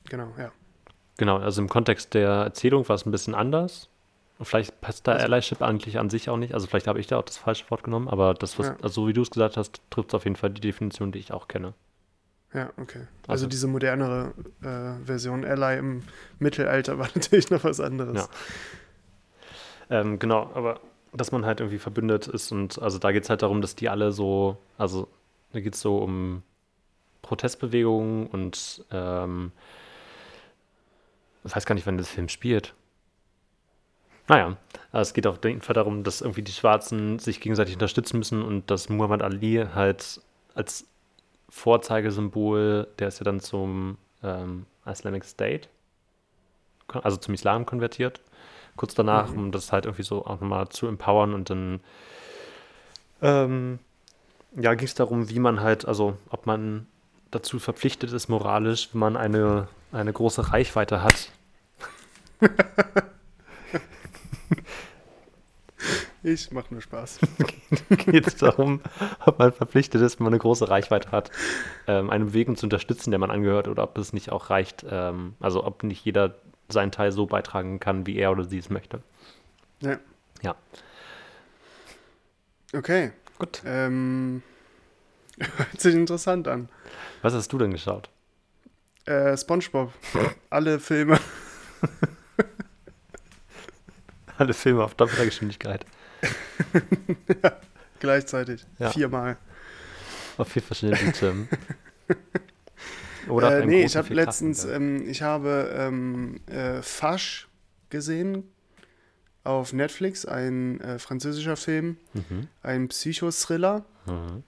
genau, 0.09 0.29
ja. 0.39 0.51
Genau, 1.17 1.37
also 1.37 1.61
im 1.61 1.69
Kontext 1.69 2.15
der 2.15 2.29
Erzählung 2.29 2.87
war 2.89 2.95
es 2.95 3.05
ein 3.05 3.11
bisschen 3.11 3.35
anders. 3.35 3.89
Und 4.43 4.47
vielleicht 4.47 4.81
passt 4.81 5.07
da 5.07 5.13
Also- 5.13 5.23
Allyship 5.27 5.61
eigentlich 5.61 5.99
an 5.99 6.09
sich 6.09 6.29
auch 6.29 6.35
nicht. 6.35 6.53
Also 6.53 6.67
vielleicht 6.67 6.87
habe 6.87 6.99
ich 6.99 7.07
da 7.07 7.17
auch 7.17 7.23
das 7.23 7.37
falsche 7.37 7.71
Wort 7.71 7.81
genommen, 7.85 8.09
aber 8.09 8.33
das, 8.33 8.59
was, 8.59 8.67
Ja. 8.67 8.75
also 8.81 9.03
so 9.03 9.07
wie 9.07 9.13
du 9.13 9.21
es 9.21 9.31
gesagt 9.31 9.55
hast, 9.55 9.79
trifft 9.89 10.09
es 10.09 10.15
auf 10.15 10.25
jeden 10.25 10.35
Fall 10.35 10.49
die 10.49 10.59
Definition, 10.59 11.13
die 11.13 11.19
ich 11.19 11.31
auch 11.31 11.47
kenne. 11.47 11.73
Ja, 12.53 12.69
okay. 12.75 13.07
Also, 13.21 13.31
Also- 13.31 13.47
diese 13.47 13.67
modernere 13.67 14.33
äh, 14.61 15.05
Version 15.05 15.45
Ally 15.45 15.79
im 15.79 16.03
Mittelalter 16.39 16.99
war 16.99 17.07
natürlich 17.15 17.51
noch 17.51 17.63
was 17.63 17.79
anderes. 17.79 18.17
Ja. 19.89 19.99
Ähm, 20.01 20.19
genau, 20.19 20.51
aber 20.53 20.81
dass 21.13 21.31
man 21.31 21.45
halt 21.45 21.61
irgendwie 21.61 21.79
verbündet 21.79 22.27
ist 22.27 22.51
und 22.51 22.81
also 22.81 22.99
da 22.99 23.13
geht 23.13 23.23
es 23.23 23.29
halt 23.29 23.43
darum, 23.43 23.61
dass 23.61 23.77
die 23.77 23.87
alle 23.87 24.11
so, 24.11 24.57
also 24.77 25.07
da 25.53 25.61
geht 25.61 25.75
es 25.75 25.79
so 25.79 25.99
um 25.99 26.43
Protestbewegungen 27.21 28.27
und 28.27 28.83
ähm, 28.91 29.53
ich 31.45 31.55
weiß 31.55 31.65
gar 31.65 31.75
nicht, 31.75 31.87
wann 31.87 31.97
das 31.97 32.09
Film 32.09 32.27
spielt. 32.27 32.73
Naja, 34.27 34.55
es 34.93 35.13
geht 35.13 35.27
auf 35.27 35.43
jeden 35.43 35.61
Fall 35.61 35.73
darum, 35.73 36.03
dass 36.03 36.21
irgendwie 36.21 36.43
die 36.43 36.51
Schwarzen 36.51 37.19
sich 37.19 37.41
gegenseitig 37.41 37.75
unterstützen 37.75 38.17
müssen 38.17 38.41
und 38.41 38.71
dass 38.71 38.89
Muhammad 38.89 39.21
Ali 39.21 39.65
halt 39.75 40.21
als 40.55 40.85
Vorzeigesymbol, 41.49 42.87
der 42.99 43.09
ist 43.09 43.19
ja 43.19 43.25
dann 43.25 43.39
zum 43.39 43.97
ähm, 44.23 44.65
Islamic 44.85 45.25
State, 45.25 45.67
also 46.87 47.17
zum 47.17 47.33
Islam 47.33 47.65
konvertiert, 47.65 48.21
kurz 48.75 48.95
danach, 48.95 49.31
Mhm. 49.31 49.37
um 49.39 49.51
das 49.51 49.71
halt 49.71 49.85
irgendwie 49.85 50.03
so 50.03 50.25
auch 50.25 50.39
nochmal 50.39 50.69
zu 50.69 50.87
empowern 50.87 51.33
und 51.33 51.49
dann 51.49 51.79
ähm, 53.21 53.79
ja, 54.55 54.73
ging 54.73 54.87
es 54.87 54.95
darum, 54.95 55.29
wie 55.29 55.39
man 55.39 55.59
halt, 55.61 55.85
also 55.87 56.17
ob 56.29 56.45
man 56.45 56.87
dazu 57.31 57.59
verpflichtet 57.59 58.11
ist, 58.13 58.29
moralisch, 58.29 58.89
wenn 58.93 58.99
man 58.99 59.17
eine, 59.17 59.67
eine 59.91 60.13
große 60.13 60.51
Reichweite 60.51 61.03
hat. 61.03 61.29
Ich 66.23 66.51
mache 66.51 66.67
nur 66.71 66.81
Spaß. 66.81 67.19
geht 68.05 68.27
es 68.27 68.37
darum, 68.37 68.81
ob 69.25 69.39
man 69.39 69.51
verpflichtet 69.51 70.01
ist, 70.01 70.19
wenn 70.19 70.23
man 70.25 70.33
eine 70.33 70.39
große 70.39 70.69
Reichweite 70.69 71.11
hat, 71.11 71.31
ähm, 71.87 72.09
eine 72.09 72.25
Bewegung 72.25 72.55
zu 72.55 72.65
unterstützen, 72.65 73.11
der 73.11 73.19
man 73.19 73.29
angehört, 73.29 73.67
oder 73.67 73.83
ob 73.83 73.97
es 73.97 74.13
nicht 74.13 74.31
auch 74.31 74.49
reicht, 74.49 74.85
ähm, 74.89 75.35
also 75.41 75.65
ob 75.65 75.83
nicht 75.83 76.03
jeder 76.05 76.35
seinen 76.69 76.91
Teil 76.91 77.11
so 77.11 77.25
beitragen 77.25 77.79
kann, 77.79 78.07
wie 78.07 78.15
er 78.15 78.31
oder 78.31 78.45
sie 78.45 78.57
es 78.57 78.69
möchte. 78.69 79.01
Ja. 79.81 79.99
Ja, 80.41 80.55
Okay. 82.73 83.11
gut. 83.37 83.61
Ähm, 83.65 84.41
hört 85.39 85.79
sich 85.79 85.93
interessant 85.93 86.47
an. 86.47 86.69
Was 87.21 87.33
hast 87.33 87.53
du 87.53 87.57
denn 87.57 87.71
geschaut? 87.71 88.09
Äh, 89.05 89.37
SpongeBob. 89.37 89.91
Alle 90.49 90.79
Filme. 90.79 91.19
Alle 94.43 94.53
Filme 94.53 94.83
auf 94.83 94.93
doppelter 94.95 95.23
Geschwindigkeit. 95.23 95.85
Gleichzeitig. 98.01 98.65
Ja. 98.77 98.89
Viermal. 98.91 99.37
Auf 100.37 100.49
vier 100.49 100.61
verschiedenen 100.61 100.99
Bildschirmen. 101.01 101.47
Oder 103.29 103.59
Äh, 103.59 103.65
nee, 103.65 103.85
ich 103.85 103.95
habe 103.95 104.09
4K 104.09 104.13
letztens, 104.15 104.65
ähm, 104.65 105.07
ich 105.07 105.21
habe 105.21 105.73
ähm, 105.77 106.41
äh, 106.47 106.81
Fasch 106.81 107.47
gesehen 107.89 108.43
auf 109.45 109.71
Netflix, 109.71 110.25
ein 110.25 110.81
äh, 110.81 110.99
französischer 110.99 111.55
Film, 111.55 111.95
Mhm. 112.13 112.47
ein 112.63 112.89
Psychothriller, 112.89 113.85
Mhm. 114.07 114.43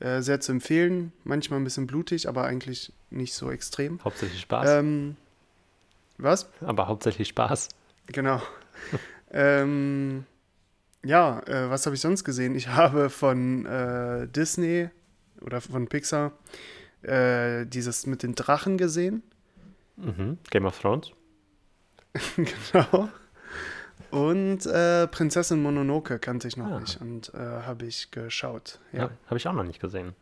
äh, 0.00 0.22
sehr 0.22 0.40
zu 0.40 0.52
empfehlen, 0.52 1.12
manchmal 1.24 1.60
ein 1.60 1.64
bisschen 1.64 1.86
blutig, 1.86 2.26
aber 2.26 2.44
eigentlich 2.44 2.90
nicht 3.10 3.34
so 3.34 3.50
extrem. 3.50 4.02
Hauptsächlich 4.02 4.40
Spaß. 4.40 4.66
Ähm, 4.80 5.16
was? 6.16 6.48
Aber 6.62 6.86
hauptsächlich 6.88 7.28
Spaß. 7.28 7.68
Genau. 8.06 8.40
ähm, 9.30 10.24
ja, 11.04 11.40
äh, 11.46 11.70
was 11.70 11.86
habe 11.86 11.94
ich 11.96 12.00
sonst 12.02 12.24
gesehen? 12.24 12.54
Ich 12.54 12.68
habe 12.80 13.10
von 13.10 13.66
äh, 13.66 14.26
Disney 14.28 14.88
oder 15.40 15.60
von 15.60 15.88
Pixar 15.88 16.32
äh, 17.02 17.66
dieses 17.66 18.06
mit 18.06 18.22
den 18.22 18.34
Drachen 18.34 18.78
gesehen. 18.78 19.22
Mhm. 19.96 20.38
Game 20.50 20.66
of 20.66 20.78
Thrones. 20.80 21.10
genau. 22.36 23.08
Und 24.10 24.64
äh, 24.66 25.06
Prinzessin 25.08 25.60
Mononoke 25.62 26.18
kannte 26.18 26.48
ich 26.48 26.56
noch 26.56 26.70
Ah. 26.70 26.80
nicht 26.80 27.00
und 27.00 27.32
äh, 27.34 27.38
habe 27.38 27.86
ich 27.86 28.10
geschaut. 28.10 28.78
Ja, 28.92 29.04
Ja. 29.04 29.10
habe 29.26 29.36
ich 29.36 29.46
auch 29.48 29.52
noch 29.52 29.64
nicht 29.64 29.80
gesehen. 29.80 30.14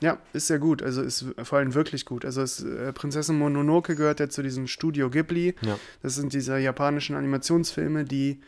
Ja, 0.00 0.18
ist 0.32 0.46
sehr 0.46 0.58
gut. 0.58 0.82
Also 0.82 1.02
ist 1.02 1.24
vor 1.42 1.58
allem 1.58 1.74
wirklich 1.74 2.04
gut. 2.04 2.24
Also 2.24 2.42
es, 2.42 2.62
äh, 2.62 2.92
Prinzessin 2.92 3.38
Mononoke 3.38 3.96
gehört 3.96 4.20
ja 4.20 4.28
zu 4.28 4.42
diesem 4.42 4.66
Studio 4.66 5.10
Ghibli. 5.10 5.54
Ja. 5.62 5.78
Das 6.02 6.14
sind 6.14 6.32
diese 6.32 6.58
japanischen 6.58 7.16
Animationsfilme, 7.16 8.04
die 8.04 8.40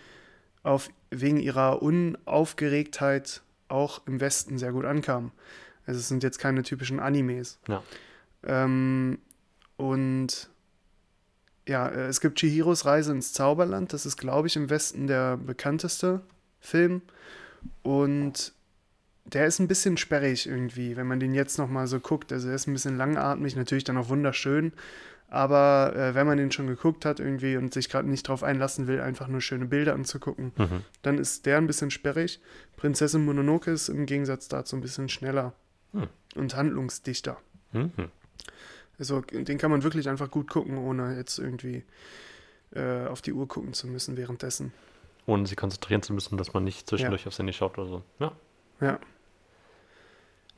auf, 0.63 0.91
wegen 1.11 1.39
ihrer 1.39 1.83
Unaufgeregtheit 1.83 3.43
auch 3.69 4.07
im 4.07 4.21
Westen 4.21 4.59
sehr 4.59 4.73
gut 4.73 4.85
ankamen. 4.85 5.33
Also 5.87 5.99
es 5.99 6.09
sind 6.09 6.23
jetzt 6.23 6.39
keine 6.39 6.63
typischen 6.63 7.01
Animes. 7.01 7.59
Ja. 7.67 7.83
Ähm, 8.45 9.19
und 9.77 10.51
ja, 11.67 11.89
äh, 11.89 12.07
es 12.07 12.21
gibt 12.21 12.39
Chihiros 12.39 12.85
Reise 12.85 13.13
ins 13.13 13.33
Zauberland. 13.33 13.93
Das 13.93 14.07
ist, 14.07 14.17
glaube 14.17 14.49
ich, 14.49 14.57
im 14.57 14.71
Westen 14.71 15.07
der 15.07 15.37
bekannteste 15.37 16.21
Film. 16.61 17.03
Und 17.83 18.53
der 19.25 19.47
ist 19.47 19.59
ein 19.61 19.69
bisschen 19.69 19.97
sperrig 19.97 20.47
irgendwie, 20.47 20.97
wenn 20.97 21.07
man 21.07 21.21
den 21.21 21.35
jetzt 21.35 21.59
nochmal 21.59 21.87
so 21.87 22.01
guckt. 22.01 22.33
Also 22.33 22.49
er 22.49 22.55
ist 22.55 22.67
ein 22.67 22.73
bisschen 22.73 22.97
langatmig, 22.97 23.55
natürlich 23.57 23.85
dann 23.85 23.97
auch 23.97 24.09
wunderschön. 24.09 24.73
Aber 25.29 25.95
äh, 25.95 26.15
wenn 26.17 26.27
man 26.27 26.39
den 26.39 26.51
schon 26.51 26.67
geguckt 26.67 27.05
hat 27.05 27.21
irgendwie 27.21 27.57
und 27.57 27.73
sich 27.73 27.89
gerade 27.89 28.09
nicht 28.09 28.27
drauf 28.27 28.43
einlassen 28.43 28.89
will, 28.89 29.01
einfach 29.01 29.29
nur 29.29 29.41
schöne 29.41 29.67
Bilder 29.67 29.95
anzugucken, 29.95 30.53
Mhm. 30.57 30.83
dann 31.03 31.19
ist 31.19 31.47
der 31.47 31.59
ein 31.59 31.69
bisschen 31.69 31.93
sperrig. 31.93 32.41
Prinzessin 32.77 33.25
Mononoke 33.25 33.71
ist 33.71 33.89
im 33.89 34.07
Gegensatz 34.07 34.49
dazu 34.49 34.75
ein 34.75 34.81
bisschen 34.81 35.09
schneller 35.09 35.53
Hm. 35.93 36.09
und 36.35 36.57
handlungsdichter. 36.57 37.37
Mhm. 37.73 37.93
Also 38.99 39.21
den 39.21 39.57
kann 39.59 39.71
man 39.71 39.83
wirklich 39.85 40.09
einfach 40.09 40.31
gut 40.31 40.51
gucken, 40.51 40.77
ohne 40.79 41.17
jetzt 41.17 41.39
irgendwie 41.39 41.85
äh, 42.75 43.07
auf 43.07 43.23
die 43.23 43.33
Uhr 43.33 43.47
gucken 43.49 43.73
zu 43.73 43.87
müssen 43.87 44.17
währenddessen. 44.17 44.73
Ohne 45.27 45.47
sich 45.47 45.57
konzentrieren 45.57 46.03
zu 46.03 46.13
müssen, 46.13 46.37
dass 46.39 46.53
man 46.55 46.65
nicht 46.65 46.89
zwischendurch 46.89 47.27
aufs 47.29 47.39
Handy 47.39 47.53
schaut 47.53 47.79
oder 47.79 47.89
so. 47.89 48.03
Ja. 48.19 48.33
Ja. 48.81 48.99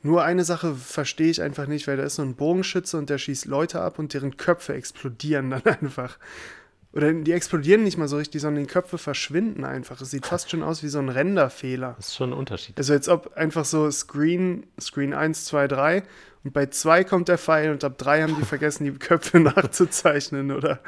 Nur 0.01 0.23
eine 0.23 0.43
Sache 0.43 0.75
verstehe 0.75 1.29
ich 1.31 1.41
einfach 1.41 1.65
nicht, 1.65 1.87
weil 1.87 1.95
da 1.95 2.03
ist 2.03 2.15
so 2.15 2.23
ein 2.23 2.35
Bogenschütze 2.35 2.97
und 2.97 3.09
der 3.09 3.17
schießt 3.17 3.45
Leute 3.45 3.81
ab 3.81 3.99
und 3.99 4.13
deren 4.13 4.35
Köpfe 4.35 4.73
explodieren 4.73 5.49
dann 5.49 5.63
einfach. 5.81 6.17
Oder 6.91 7.11
die 7.11 7.31
explodieren 7.31 7.83
nicht 7.83 7.97
mal 7.97 8.07
so 8.07 8.17
richtig, 8.17 8.41
sondern 8.41 8.65
die 8.65 8.69
Köpfe 8.69 8.99
verschwinden 8.99 9.65
einfach. 9.65 9.99
Es 9.99 10.11
sieht 10.11 10.27
fast 10.27 10.51
schon 10.51 10.61
aus 10.61 10.83
wie 10.83 10.89
so 10.89 10.99
ein 10.99 11.09
Renderfehler. 11.09 11.95
Das 11.97 12.09
ist 12.09 12.15
schon 12.15 12.31
ein 12.31 12.37
Unterschied. 12.37 12.77
Also 12.77 12.93
als 12.93 13.09
ob 13.09 13.33
einfach 13.35 13.65
so 13.65 13.89
Screen, 13.89 14.67
Screen 14.79 15.13
1, 15.13 15.45
2, 15.45 15.67
3 15.69 16.03
und 16.43 16.53
bei 16.53 16.67
2 16.67 17.03
kommt 17.05 17.29
der 17.29 17.39
Pfeil 17.39 17.71
und 17.71 17.83
ab 17.83 17.97
3 17.97 18.23
haben 18.23 18.35
die 18.35 18.45
vergessen, 18.45 18.83
die 18.83 18.91
Köpfe 18.99 19.39
nachzuzeichnen, 19.39 20.51
oder? 20.51 20.81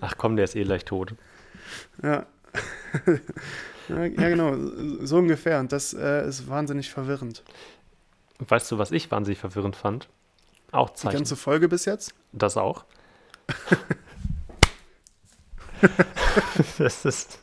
Ach 0.00 0.14
komm, 0.16 0.36
der 0.36 0.44
ist 0.44 0.54
eh 0.54 0.62
leicht 0.62 0.88
tot. 0.88 1.14
Ja. 2.02 2.26
Ja, 3.88 4.08
genau, 4.08 4.56
so 5.04 5.18
ungefähr. 5.18 5.60
Und 5.60 5.72
das 5.72 5.94
äh, 5.94 6.26
ist 6.26 6.48
wahnsinnig 6.48 6.90
verwirrend. 6.90 7.42
Weißt 8.38 8.70
du, 8.70 8.78
was 8.78 8.90
ich 8.90 9.10
wahnsinnig 9.10 9.38
verwirrend 9.38 9.76
fand? 9.76 10.08
Auch 10.72 10.90
Die 10.90 10.96
Zeichen. 10.96 11.16
ganze 11.18 11.36
Folge 11.36 11.68
bis 11.68 11.84
jetzt? 11.84 12.14
Das 12.32 12.56
auch. 12.56 12.84
das 16.78 17.04
ist 17.04 17.38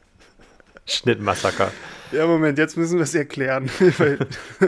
Schnittmassaker. 0.86 1.72
Ja, 2.12 2.28
Moment, 2.28 2.58
jetzt 2.58 2.78
müssen 2.78 2.98
wir 2.98 3.04
es 3.04 3.16
erklären, 3.16 3.70
weil 3.98 4.20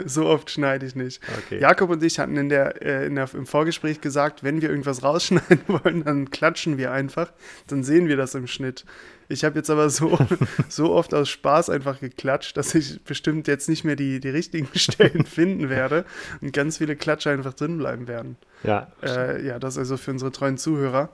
so 0.06 0.26
oft 0.26 0.50
schneide 0.50 0.86
ich 0.86 0.94
nicht. 0.94 1.20
Okay. 1.46 1.60
Jakob 1.60 1.90
und 1.90 2.02
ich 2.02 2.18
hatten 2.18 2.36
in 2.36 2.48
der, 2.48 2.82
äh, 2.82 3.06
in 3.06 3.14
der, 3.14 3.28
im 3.34 3.46
Vorgespräch 3.46 4.00
gesagt, 4.00 4.42
wenn 4.42 4.62
wir 4.62 4.70
irgendwas 4.70 5.02
rausschneiden 5.02 5.60
wollen, 5.66 6.04
dann 6.04 6.30
klatschen 6.30 6.78
wir 6.78 6.92
einfach, 6.92 7.32
dann 7.66 7.84
sehen 7.84 8.08
wir 8.08 8.16
das 8.16 8.34
im 8.34 8.46
Schnitt. 8.46 8.84
Ich 9.28 9.44
habe 9.44 9.56
jetzt 9.56 9.70
aber 9.70 9.90
so, 9.90 10.18
so 10.68 10.92
oft 10.92 11.14
aus 11.14 11.28
Spaß 11.28 11.70
einfach 11.70 12.00
geklatscht, 12.00 12.56
dass 12.56 12.74
ich 12.74 13.02
bestimmt 13.04 13.46
jetzt 13.48 13.68
nicht 13.68 13.84
mehr 13.84 13.96
die, 13.96 14.20
die 14.20 14.28
richtigen 14.30 14.68
Stellen 14.74 15.24
finden 15.24 15.70
werde 15.70 16.04
und 16.40 16.52
ganz 16.52 16.78
viele 16.78 16.96
Klatsche 16.96 17.30
einfach 17.30 17.54
drin 17.54 17.78
bleiben 17.78 18.08
werden. 18.08 18.36
Ja, 18.62 18.88
Äh, 19.02 19.44
ja, 19.46 19.58
das 19.58 19.76
also 19.78 19.96
für 19.96 20.10
unsere 20.10 20.32
treuen 20.32 20.56
Zuhörer. 20.56 21.10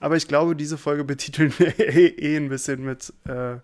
Aber 0.00 0.16
ich 0.16 0.28
glaube, 0.28 0.56
diese 0.56 0.78
Folge 0.78 1.04
betiteln 1.04 1.52
wir 1.58 1.78
eh, 1.78 2.06
eh 2.06 2.36
ein 2.36 2.48
bisschen 2.48 2.82
mit, 2.84 3.12
äh, 3.28 3.56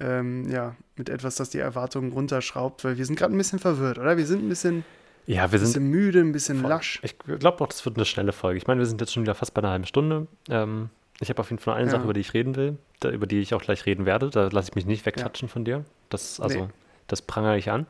ähm, 0.00 0.48
ja, 0.50 0.74
mit 0.96 1.08
etwas, 1.08 1.36
das 1.36 1.50
die 1.50 1.58
Erwartungen 1.58 2.12
runterschraubt, 2.12 2.84
weil 2.84 2.96
wir 2.98 3.04
sind 3.06 3.16
gerade 3.18 3.34
ein 3.34 3.38
bisschen 3.38 3.58
verwirrt, 3.58 3.98
oder? 3.98 4.16
Wir 4.16 4.26
sind 4.26 4.44
ein 4.44 4.48
bisschen, 4.48 4.84
ja 5.26 5.50
wir 5.52 5.58
sind 5.58 5.68
bisschen 5.68 5.90
müde, 5.90 6.20
ein 6.20 6.32
bisschen 6.32 6.60
voll. 6.60 6.70
lasch. 6.70 7.00
Ich 7.02 7.18
glaube 7.18 7.62
auch, 7.62 7.68
das 7.68 7.84
wird 7.84 7.96
eine 7.96 8.04
schnelle 8.04 8.32
Folge. 8.32 8.58
Ich 8.58 8.66
meine, 8.66 8.78
wir 8.80 8.86
sind 8.86 9.00
jetzt 9.00 9.12
schon 9.12 9.22
wieder 9.22 9.34
fast 9.34 9.54
bei 9.54 9.60
einer 9.60 9.70
halben 9.70 9.86
Stunde. 9.86 10.26
Ähm, 10.48 10.88
ich 11.20 11.28
habe 11.28 11.40
auf 11.40 11.50
jeden 11.50 11.60
Fall 11.62 11.74
eine 11.76 11.86
Ja. 11.86 11.90
Sache, 11.92 12.04
über 12.04 12.14
die 12.14 12.20
ich 12.20 12.34
reden 12.34 12.56
will, 12.56 12.78
da, 13.00 13.10
über 13.10 13.26
die 13.26 13.40
ich 13.40 13.54
auch 13.54 13.62
gleich 13.62 13.86
reden 13.86 14.06
werde. 14.06 14.30
Da 14.30 14.48
lasse 14.50 14.70
ich 14.70 14.74
mich 14.74 14.86
nicht 14.86 15.04
wegklatschen 15.06 15.48
von 15.48 15.64
dir. 15.64 15.84
Das, 16.08 16.40
also, 16.40 16.64
Nee. 16.66 16.68
das 17.06 17.22
prangere 17.22 17.58
ich 17.58 17.70
an. 17.70 17.86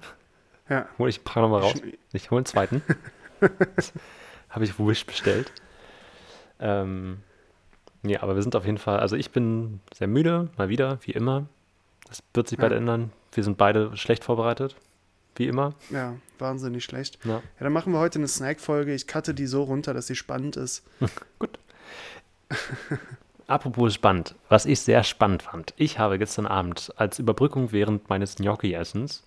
Ja. 0.69 0.87
Hol 0.99 1.09
ich 1.09 1.25
prangere 1.25 1.51
mal 1.51 1.61
raus. 1.61 1.75
Ich 2.13 2.31
hole 2.31 2.41
einen 2.41 2.47
zweiten. 2.47 2.83
Habe 4.51 4.65
ich 4.65 4.79
Wish 4.79 5.07
bestellt. 5.07 5.51
Ähm, 6.61 7.19
ja, 8.03 8.23
aber 8.23 8.35
wir 8.35 8.43
sind 8.43 8.55
auf 8.57 8.65
jeden 8.67 8.79
Fall, 8.79 9.01
also 9.01 9.17
ich 9.17 9.31
bin 9.31 9.81
sehr 9.95 10.07
müde, 10.09 10.49
mal 10.57 10.69
wieder, 10.69 10.99
wie 11.03 11.13
immer. 11.13 11.47
Das 12.13 12.23
wird 12.35 12.49
sich 12.49 12.59
bald 12.59 12.73
Ja. 12.73 12.79
ändern. 12.79 13.11
Wir 13.33 13.43
sind 13.43 13.57
beide 13.57 13.97
schlecht 13.97 14.23
vorbereitet, 14.25 14.77
wie 15.37 15.47
immer. 15.47 15.73
Ja, 15.89 16.15
wahnsinnig 16.39 16.85
schlecht. 16.85 17.19
Ja. 17.25 17.37
Ja, 17.37 17.43
dann 17.61 17.73
machen 17.73 17.93
wir 17.95 18.01
heute 18.01 18.19
eine 18.19 18.29
Snack-Folge. 18.29 18.93
Ich 18.95 19.07
cutte 19.07 19.33
die 19.33 19.47
so 19.47 19.63
runter, 19.63 19.95
dass 19.95 20.09
sie 20.09 20.15
spannend 20.15 20.57
ist. 20.57 20.83
Gut. 21.39 21.59
Apropos 23.47 23.95
spannend, 23.95 24.35
was 24.51 24.67
ich 24.67 24.81
sehr 24.81 25.05
spannend 25.05 25.43
fand. 25.43 25.73
Ich 25.77 25.99
habe 25.99 26.19
gestern 26.19 26.47
Abend 26.47 26.93
als 26.97 27.19
Überbrückung 27.19 27.73
während 27.73 28.09
meines 28.11 28.37
Gnocchi-Essens 28.37 29.23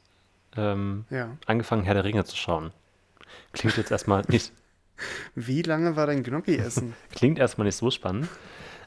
ähm, 0.55 1.05
Ja. 1.09 1.35
angefangen, 1.47 1.83
Herr 1.83 1.95
der 1.95 2.03
Ringe 2.03 2.23
zu 2.25 2.35
schauen. 2.35 2.71
Klingt 3.53 3.77
jetzt 3.77 3.91
erstmal 3.91 4.23
nicht, 4.27 4.51
Wie 5.35 5.61
lange 5.63 5.95
war 5.95 6.05
dein 6.07 6.21
Gnocchi-Essen? 6.23 6.93
klingt 7.11 7.39
erstmal 7.39 7.65
nicht 7.65 7.75
so 7.77 7.89
spannend, 7.91 8.29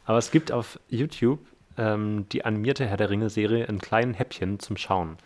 aber 0.07 0.19
es 0.19 0.31
gibt 0.31 0.51
auf 0.53 0.79
YouTube 0.89 1.41
ähm, 1.79 2.29
die 2.31 2.45
animierte 2.45 2.85
Herr 2.87 2.97
der 2.99 3.09
Ringe-Serie 3.11 3.65
in 3.65 3.79
kleinen 3.79 4.13
Häppchen 4.13 4.59
zum 4.61 4.77
Schauen. 4.77 5.17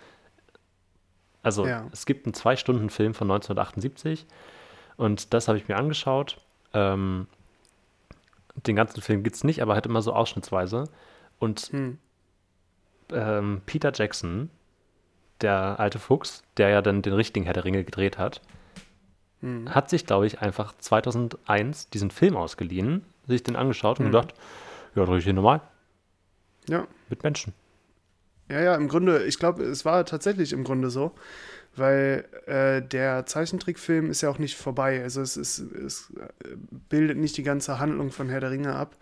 Also 1.42 1.66
Ja. 1.66 1.88
es 1.92 2.06
gibt 2.06 2.26
einen 2.26 2.34
Zwei-Stunden-Film 2.34 3.14
von 3.14 3.28
1978 3.30 4.26
und 4.96 5.34
das 5.34 5.48
habe 5.48 5.58
ich 5.58 5.66
mir 5.66 5.76
angeschaut. 5.76 6.36
Ähm, 6.72 7.26
den 8.66 8.76
ganzen 8.76 9.00
Film 9.00 9.22
gibt 9.24 9.34
es 9.36 9.44
nicht, 9.44 9.62
aber 9.62 9.74
halt 9.74 9.86
immer 9.86 10.02
so 10.02 10.12
ausschnittsweise. 10.12 10.84
Und 11.38 11.62
Hm. 11.72 11.98
ähm, 13.10 13.62
Peter 13.66 13.90
Jackson, 13.94 14.50
der 15.40 15.80
alte 15.80 15.98
Fuchs, 15.98 16.42
der 16.58 16.68
ja 16.68 16.82
dann 16.82 17.02
den 17.02 17.14
richtigen 17.14 17.44
Herr 17.44 17.54
der 17.54 17.64
Ringe 17.64 17.82
gedreht 17.82 18.18
hat, 18.18 18.40
Hm. 19.40 19.74
hat 19.74 19.90
sich, 19.90 20.06
glaube 20.06 20.26
ich, 20.26 20.40
einfach 20.40 20.74
2001 20.78 21.88
diesen 21.90 22.10
Film 22.12 22.36
ausgeliehen, 22.36 23.04
sich 23.26 23.42
den 23.42 23.56
angeschaut 23.56 23.98
und 23.98 24.06
Mhm. 24.06 24.10
gedacht, 24.12 24.34
ja, 24.94 25.04
drehe 25.04 25.18
ich 25.18 25.24
den 25.24 25.36
nochmal 25.36 25.60
Ja, 26.68 26.86
mit 27.08 27.22
Menschen. 27.22 27.52
Ja, 28.48 28.60
ja, 28.60 28.74
im 28.74 28.88
Grunde, 28.88 29.24
ich 29.24 29.38
glaube, 29.38 29.62
es 29.64 29.84
war 29.84 30.04
tatsächlich 30.04 30.52
im 30.52 30.64
Grunde 30.64 30.90
so, 30.90 31.12
weil 31.74 32.24
äh, 32.46 32.82
der 32.82 33.24
Zeichentrickfilm 33.24 34.10
ist 34.10 34.20
ja 34.20 34.28
auch 34.28 34.38
nicht 34.38 34.56
vorbei. 34.56 35.02
Also 35.02 35.22
es, 35.22 35.36
ist, 35.36 35.58
es 35.58 36.12
äh, 36.18 36.56
bildet 36.88 37.16
nicht 37.18 37.36
die 37.36 37.42
ganze 37.42 37.78
Handlung 37.78 38.10
von 38.10 38.28
Herr 38.28 38.40
der 38.40 38.50
Ringe 38.50 38.74
ab. 38.74 38.96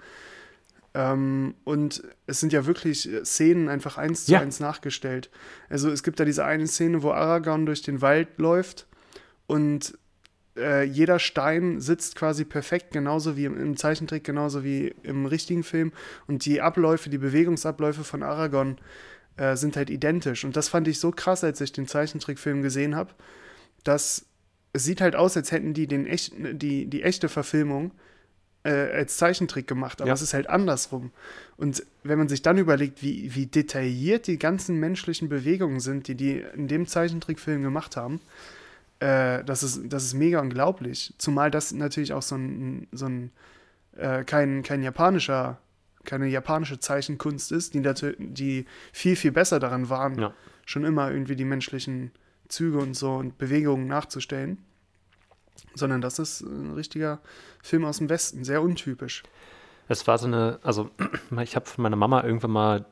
Ähm, 0.95 1.55
und 1.65 2.03
es 2.27 2.41
sind 2.41 2.53
ja 2.53 2.67
wirklich 2.67 3.09
Szenen 3.25 3.69
einfach 3.69 3.99
eins 3.99 4.27
zu 4.27 4.33
Ja. 4.33 4.41
eins 4.41 4.61
nachgestellt. 4.61 5.31
Also 5.69 5.91
es 5.91 6.03
gibt 6.03 6.21
da 6.21 6.25
diese 6.25 6.45
eine 6.45 6.67
Szene, 6.67 7.03
wo 7.03 7.11
Aragorn 7.13 7.67
durch 7.67 7.83
den 7.83 8.01
Wald 8.03 8.39
läuft 8.39 8.87
und 9.47 9.99
äh, 10.61 10.83
jeder 10.85 11.19
Stein 11.19 11.81
sitzt 11.81 12.17
quasi 12.17 12.45
perfekt, 12.45 12.93
genauso 12.93 13.37
wie 13.37 13.47
im, 13.47 13.61
im 13.61 13.77
Zeichentrick, 13.77 14.25
genauso 14.25 14.63
wie 14.63 14.95
im 15.03 15.27
richtigen 15.27 15.63
Film. 15.65 15.93
Und 16.27 16.45
die 16.45 16.61
Abläufe, 16.61 17.11
die 17.11 17.19
Bewegungsabläufe 17.19 18.05
von 18.05 18.23
Aragorn 18.23 18.79
äh, 19.37 19.57
sind 19.57 19.77
halt 19.77 19.91
identisch. 19.91 20.45
Und 20.45 20.57
das 20.57 20.69
fand 20.69 20.87
ich 20.89 21.01
so 21.01 21.11
krass, 21.11 21.43
als 21.45 21.61
ich 21.61 21.73
den 21.73 21.87
Zeichentrickfilm 21.87 22.63
gesehen 22.63 22.95
habe, 22.95 23.11
dass 23.85 24.27
es 24.73 24.85
sieht 24.85 25.01
halt 25.01 25.17
aus, 25.17 25.37
als 25.37 25.51
hätten 25.51 25.75
die 25.75 25.87
den 25.89 26.07
echten, 26.07 26.59
die, 26.59 26.87
die 26.87 27.03
echte 27.03 27.29
Verfilmung 27.29 27.91
äh, 28.63 28.71
als 28.71 29.17
Zeichentrick 29.17 29.67
gemacht, 29.67 30.01
aber 30.01 30.09
Ja. 30.09 30.15
es 30.15 30.23
ist 30.23 30.35
halt 30.35 30.49
andersrum. 30.49 31.11
Und 31.57 31.83
wenn 32.05 32.19
man 32.19 32.29
sich 32.29 32.43
dann 32.43 32.59
überlegt, 32.59 33.03
wie, 33.03 33.35
wie 33.35 33.47
detailliert 33.47 34.27
die 34.27 34.39
ganzen 34.39 34.79
menschlichen 34.79 35.29
Bewegungen 35.29 35.81
sind, 35.81 36.07
die 36.09 36.15
die 36.15 36.45
in 36.55 36.69
dem 36.69 36.87
Zeichentrickfilm 36.87 37.63
gemacht 37.63 37.97
haben, 37.97 38.21
äh, 39.01 39.43
das, 39.45 39.63
ist, 39.63 39.81
das 39.87 40.05
ist 40.05 40.15
mega 40.15 40.41
unglaublich. 40.41 41.15
Zumal 41.19 41.51
das 41.51 41.73
natürlich 41.73 42.13
auch 42.13 42.23
so 42.23 42.37
ein, 42.37 42.87
so 42.93 43.07
ein 43.07 43.33
äh, 43.97 44.25
kein, 44.25 44.63
kein 44.63 44.83
japanischer, 44.83 45.59
keine 46.05 46.27
japanische 46.29 46.79
Zeichenkunst 46.79 47.53
ist, 47.53 47.75
die, 47.75 47.83
die 48.19 48.67
viel, 48.93 49.17
viel 49.17 49.33
besser 49.33 49.59
daran 49.59 49.89
waren, 49.89 50.19
Ja. 50.19 50.35
schon 50.65 50.85
immer 50.85 51.11
irgendwie 51.11 51.37
die 51.37 51.45
menschlichen 51.45 52.13
Züge 52.49 52.79
und 52.79 52.95
so 52.95 53.15
und 53.17 53.39
Bewegungen 53.39 53.87
nachzustellen. 53.87 54.59
Sondern 55.75 56.01
das 56.01 56.19
ist 56.19 56.41
ein 56.41 56.73
richtiger 56.73 57.21
Film 57.63 57.85
aus 57.85 57.99
dem 57.99 58.09
Westen, 58.09 58.45
sehr 58.45 58.63
untypisch. 58.63 59.23
Es 59.89 60.07
war 60.07 60.19
so 60.19 60.27
eine, 60.27 60.59
also 60.63 60.91
ich 61.43 61.57
habe 61.57 61.67
von 61.67 61.83
meiner 61.83 61.97
Mama 61.97 62.23
irgendwann 62.25 62.51
mal, 62.51 62.87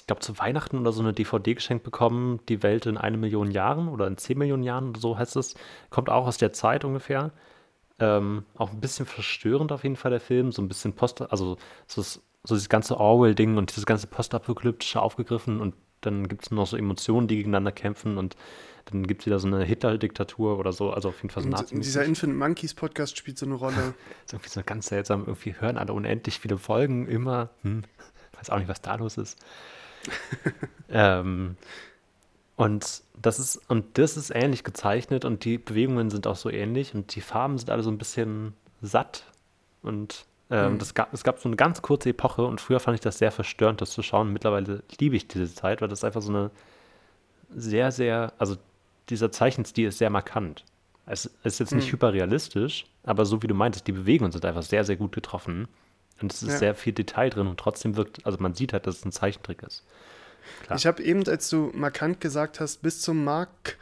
ich 0.00 0.06
glaube 0.06 0.20
zu 0.20 0.38
Weihnachten 0.38 0.78
oder 0.78 0.92
so 0.92 1.00
eine 1.02 1.12
DVD 1.12 1.54
geschenkt 1.54 1.84
bekommen, 1.84 2.40
Die 2.48 2.62
Welt 2.62 2.86
in 2.86 2.96
eine 2.96 3.16
Million 3.16 3.50
Jahren 3.50 3.88
oder 3.88 4.06
in 4.06 4.16
zehn 4.16 4.38
Millionen 4.38 4.62
Jahren 4.62 4.90
oder 4.90 5.00
so 5.00 5.18
heißt 5.18 5.36
es. 5.36 5.54
Kommt 5.90 6.08
auch 6.10 6.26
aus 6.26 6.38
der 6.38 6.52
Zeit 6.52 6.84
ungefähr. 6.84 7.30
Ähm, 7.98 8.44
auch 8.56 8.70
ein 8.72 8.80
bisschen 8.80 9.06
verstörend 9.06 9.70
auf 9.70 9.82
jeden 9.84 9.96
Fall 9.96 10.10
der 10.10 10.20
Film, 10.20 10.50
so 10.50 10.62
ein 10.62 10.68
bisschen 10.68 10.94
Post, 10.94 11.20
also 11.22 11.56
so, 11.86 12.00
das- 12.00 12.20
so 12.44 12.54
dieses 12.56 12.68
ganze 12.68 12.98
Orwell-Ding 12.98 13.56
und 13.56 13.70
dieses 13.70 13.86
ganze 13.86 14.08
Postapokalyptische 14.08 15.00
aufgegriffen 15.00 15.60
und 15.60 15.74
dann 16.00 16.26
gibt 16.26 16.42
es 16.44 16.50
noch 16.50 16.66
so 16.66 16.76
Emotionen, 16.76 17.28
die 17.28 17.36
gegeneinander 17.36 17.70
kämpfen 17.70 18.18
und 18.18 18.34
dann 18.86 19.06
gibt 19.06 19.20
es 19.22 19.26
wieder 19.26 19.38
so 19.38 19.46
eine 19.46 19.62
Hitler-Diktatur 19.62 20.58
oder 20.58 20.72
so, 20.72 20.90
also 20.90 21.10
auf 21.10 21.16
jeden 21.22 21.30
Fall 21.30 21.44
so 21.44 21.48
nazi 21.48 21.78
dieser 21.78 22.04
Infinite 22.04 22.36
Monkeys 22.36 22.74
Podcast 22.74 23.16
spielt 23.16 23.38
so 23.38 23.46
eine 23.46 23.54
Rolle. 23.54 23.94
ist 24.26 24.32
irgendwie 24.32 24.48
so 24.48 24.60
ganz 24.66 24.88
seltsam. 24.88 25.20
Irgendwie 25.20 25.54
hören 25.60 25.78
alle 25.78 25.92
unendlich 25.92 26.40
viele 26.40 26.58
Folgen 26.58 27.06
immer. 27.06 27.50
Hm, 27.62 27.82
weiß 28.36 28.50
auch 28.50 28.58
nicht, 28.58 28.66
was 28.66 28.82
da 28.82 28.96
los 28.96 29.18
ist. 29.18 29.38
ähm, 30.90 31.56
und 32.56 33.02
das 33.20 33.38
ist 33.38 33.56
und 33.68 33.98
das 33.98 34.16
ist 34.16 34.30
ähnlich 34.30 34.64
gezeichnet 34.64 35.24
und 35.24 35.44
die 35.44 35.58
Bewegungen 35.58 36.10
sind 36.10 36.26
auch 36.26 36.36
so 36.36 36.50
ähnlich 36.50 36.94
und 36.94 37.14
die 37.14 37.20
Farben 37.20 37.58
sind 37.58 37.70
alle 37.70 37.82
so 37.82 37.90
ein 37.90 37.98
bisschen 37.98 38.52
satt 38.80 39.24
und 39.82 40.26
ähm, 40.50 40.72
Hm. 40.72 40.78
das 40.78 40.94
gab, 40.94 41.14
es 41.14 41.24
gab 41.24 41.38
so 41.38 41.48
eine 41.48 41.56
ganz 41.56 41.82
kurze 41.82 42.10
Epoche 42.10 42.44
und 42.44 42.60
früher 42.60 42.80
fand 42.80 42.96
ich 42.96 43.00
das 43.00 43.18
sehr 43.18 43.32
verstörend, 43.32 43.80
das 43.80 43.90
zu 43.90 44.02
schauen. 44.02 44.32
Mittlerweile 44.32 44.82
liebe 45.00 45.16
ich 45.16 45.26
diese 45.28 45.52
Zeit, 45.54 45.80
weil 45.80 45.88
das 45.88 46.04
einfach 46.04 46.20
so 46.20 46.30
eine 46.30 46.50
sehr, 47.54 47.92
sehr, 47.92 48.32
also 48.38 48.56
dieser 49.08 49.30
Zeichenstil 49.32 49.88
ist 49.88 49.98
sehr 49.98 50.10
markant. 50.10 50.64
Es 51.06 51.26
ist 51.44 51.58
jetzt 51.60 51.74
nicht 51.74 51.86
Hm. 51.86 51.92
hyperrealistisch, 51.92 52.86
aber 53.04 53.24
so 53.24 53.42
wie 53.42 53.46
du 53.46 53.54
meintest, 53.54 53.86
die 53.86 53.92
Bewegungen 53.92 54.32
sind 54.32 54.44
einfach 54.44 54.62
sehr, 54.62 54.84
sehr 54.84 54.96
gut 54.96 55.12
getroffen. 55.12 55.68
Und 56.22 56.32
es 56.32 56.42
ist 56.42 56.52
Ja. 56.52 56.58
sehr 56.58 56.74
viel 56.74 56.92
Detail 56.92 57.30
drin 57.30 57.46
und 57.46 57.58
trotzdem 57.58 57.96
wirkt, 57.96 58.24
also 58.24 58.38
man 58.40 58.54
sieht 58.54 58.72
halt, 58.72 58.86
dass 58.86 58.98
es 58.98 59.04
ein 59.04 59.12
Zeichentrick 59.12 59.62
ist. 59.62 59.84
Klar. 60.64 60.78
Ich 60.78 60.86
habe 60.86 61.02
eben, 61.02 61.26
als 61.28 61.48
du 61.48 61.70
markant 61.74 62.20
gesagt 62.20 62.60
hast, 62.60 62.82
bis 62.82 63.00
zum 63.00 63.24
Mark, 63.24 63.78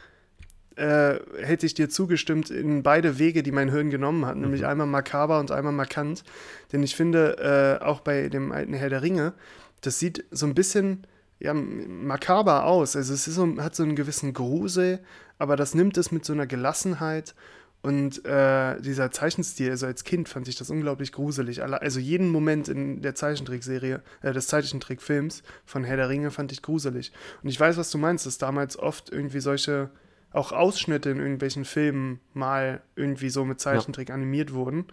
äh, 0.77 1.19
hätte 1.43 1.67
ich 1.67 1.75
dir 1.75 1.89
zugestimmt 1.91 2.51
in 2.51 2.83
beide 2.83 3.19
Wege, 3.19 3.43
die 3.43 3.53
mein 3.53 3.71
Hirn 3.71 3.91
genommen 3.91 4.25
hat, 4.25 4.37
nämlich 4.37 4.65
einmal 4.67 4.87
makaber 4.87 5.39
und 5.41 5.51
einmal 5.51 5.73
markant. 5.73 6.25
Denn 6.73 6.83
ich 6.83 6.97
finde, 6.97 7.79
äh, 7.81 7.85
auch 7.85 8.01
bei 8.01 8.29
dem 8.29 8.53
alten 8.53 8.73
Herr 8.73 8.89
der 8.89 9.03
Ringe, 9.03 9.35
das 9.83 9.99
sieht 9.99 10.25
so 10.31 10.47
ein 10.47 10.55
bisschen 10.55 11.07
ja, 11.39 11.55
makaber 11.55 12.65
aus. 12.67 12.97
Also 12.97 13.15
es 13.15 13.27
ist 13.27 13.35
so, 13.35 13.57
hat 13.59 13.75
so 13.75 13.83
einen 13.83 13.97
gewissen 13.97 14.33
Grusel, 14.33 15.01
aber 15.39 15.57
das 15.57 15.75
nimmt 15.75 15.97
es 15.97 16.13
mit 16.13 16.25
so 16.25 16.33
einer 16.33 16.47
Gelassenheit. 16.47 17.35
Und 17.83 18.25
äh, 18.27 18.79
dieser 18.83 19.11
Zeichenstil, 19.11 19.71
also 19.71 19.87
als 19.87 20.05
Kind 20.05 20.29
fand 20.29 20.49
ich 20.49 20.57
das 20.57 20.69
unglaublich 20.69 21.13
gruselig. 21.13 21.63
Also 21.63 21.99
jeden 21.99 22.29
Moment 22.29 22.69
in 22.69 23.01
der 23.01 23.15
Zeichentrickserie, 23.15 24.03
äh, 24.21 24.33
des 24.35 24.49
Zeichentrickfilms 24.49 25.43
von 25.65 25.85
Herr 25.85 25.97
der 25.97 26.11
Ringe 26.11 26.31
fand 26.31 26.53
ich 26.53 26.61
gruselig. 26.61 27.11
Und 27.43 27.49
ich 27.49 27.59
weiß, 27.59 27.79
was 27.79 27.91
du 27.91 27.97
meinst, 27.97 28.27
dass 28.27 28.37
damals 28.37 28.79
oft 28.79 29.11
irgendwie 29.11 29.41
solche, 29.41 29.89
auch 30.33 30.53
Ausschnitte 30.53 31.09
in 31.09 31.19
irgendwelchen 31.21 31.65
Filmen 31.65 32.21
mal 32.35 32.83
irgendwie 32.97 33.31
so 33.31 33.47
mit 33.47 33.61
Zeichentrick 33.61 34.11
animiert 34.11 34.53
wurden. 34.53 34.85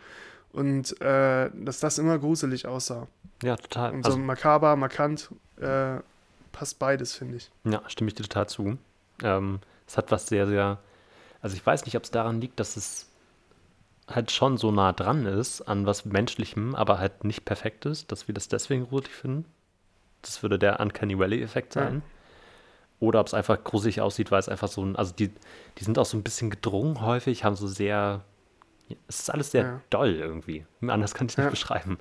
Und 0.53 0.99
äh, 1.01 1.49
dass 1.53 1.81
das 1.81 1.97
immer 1.99 2.17
gruselig 2.17 2.67
aussah. 2.67 3.07
Ja, 3.43 3.57
total. 3.57 3.91
Und 3.91 4.05
Also, 4.05 4.17
so 4.17 4.23
makaber, 4.23 4.77
markant, 4.77 5.29
äh, 5.59 5.97
passt 6.53 6.79
beides, 6.79 7.13
finde 7.13 7.35
ich. 7.35 7.51
ja, 7.65 7.81
stimme 7.87 8.07
ich 8.07 8.15
dir 8.15 8.23
total 8.23 8.47
zu. 8.47 8.77
Ähm, 9.23 9.59
es 9.85 9.97
hat 9.97 10.09
was 10.09 10.27
sehr, 10.27 10.47
sehr, 10.47 10.79
also 11.41 11.55
ich 11.55 11.65
weiß 11.65 11.85
nicht, 11.85 11.95
ob 11.95 12.03
es 12.03 12.11
daran 12.11 12.41
liegt, 12.41 12.59
dass 12.59 12.77
es 12.77 13.09
halt 14.07 14.31
schon 14.31 14.57
so 14.57 14.71
nah 14.71 14.93
dran 14.93 15.25
ist 15.25 15.61
an 15.61 15.85
was 15.85 16.05
Menschlichem, 16.05 16.75
aber 16.75 16.99
halt 16.99 17.23
nicht 17.23 17.43
perfekt 17.45 17.85
ist, 17.85 18.11
dass 18.11 18.27
wir 18.27 18.33
das 18.33 18.47
deswegen 18.47 18.87
gruselig 18.87 19.13
finden. 19.13 19.45
Das 20.21 20.41
würde 20.43 20.57
der 20.57 20.79
Uncanny 20.79 21.17
Valley-Effekt 21.19 21.75
Ja. 21.75 21.83
sein. 21.83 22.01
Oder 22.99 23.19
ob 23.19 23.27
es 23.27 23.33
einfach 23.33 23.63
gruselig 23.63 24.01
aussieht, 24.01 24.31
weil 24.31 24.39
es 24.39 24.49
einfach 24.49 24.69
so 24.69 24.83
ein, 24.83 24.95
also 24.95 25.13
die, 25.13 25.29
die 25.77 25.83
sind 25.83 25.99
auch 25.99 26.05
so 26.05 26.17
ein 26.17 26.23
bisschen 26.23 26.49
gedrungen 26.49 27.01
häufig, 27.01 27.43
haben 27.43 27.55
so 27.55 27.67
sehr, 27.67 28.23
es 29.07 29.19
ist 29.19 29.29
alles 29.29 29.51
sehr 29.51 29.63
Ja. 29.63 29.81
doll 29.89 30.15
irgendwie. 30.15 30.65
Anders 30.81 31.13
kann 31.13 31.27
ich 31.27 31.33
es 31.33 31.37
nicht 31.37 31.45
Ja. 31.45 31.49
beschreiben. 31.51 31.97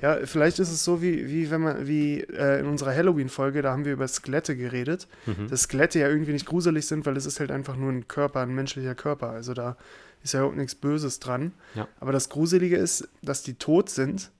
Ja, 0.00 0.18
vielleicht 0.24 0.58
ist 0.58 0.70
es 0.70 0.82
so, 0.84 1.02
wie, 1.02 1.28
wie 1.28 1.50
wenn 1.50 1.60
man, 1.60 1.86
wie 1.86 2.20
äh, 2.20 2.60
in 2.60 2.66
unserer 2.66 2.94
Halloween-Folge, 2.94 3.62
da 3.62 3.72
haben 3.72 3.84
wir 3.84 3.92
über 3.92 4.08
Skelette 4.08 4.56
geredet, 4.56 5.06
Mhm. 5.26 5.48
dass 5.48 5.62
Skelette 5.62 5.98
ja 5.98 6.08
irgendwie 6.08 6.32
nicht 6.32 6.46
gruselig 6.46 6.86
sind, 6.86 7.04
weil 7.06 7.16
es 7.16 7.26
ist 7.26 7.40
halt 7.40 7.50
einfach 7.50 7.76
nur 7.76 7.90
ein 7.92 8.08
Körper, 8.08 8.40
ein 8.40 8.54
menschlicher 8.54 8.94
Körper. 8.94 9.30
Also 9.30 9.54
da 9.54 9.76
ist 10.22 10.32
ja 10.34 10.40
überhaupt 10.40 10.56
nichts 10.58 10.74
Böses 10.74 11.18
dran. 11.20 11.52
Ja. 11.74 11.88
Aber 11.98 12.12
das 12.12 12.28
Gruselige 12.28 12.76
ist, 12.76 13.08
dass 13.22 13.42
die 13.42 13.54
tot 13.54 13.90
sind 13.90 14.30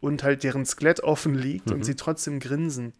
und 0.00 0.22
halt 0.22 0.42
deren 0.44 0.64
Skelett 0.66 1.00
offen 1.00 1.34
liegt 1.34 1.66
Mhm. 1.68 1.72
und 1.76 1.84
sie 1.84 1.94
trotzdem 1.94 2.38
grinsen. 2.40 2.92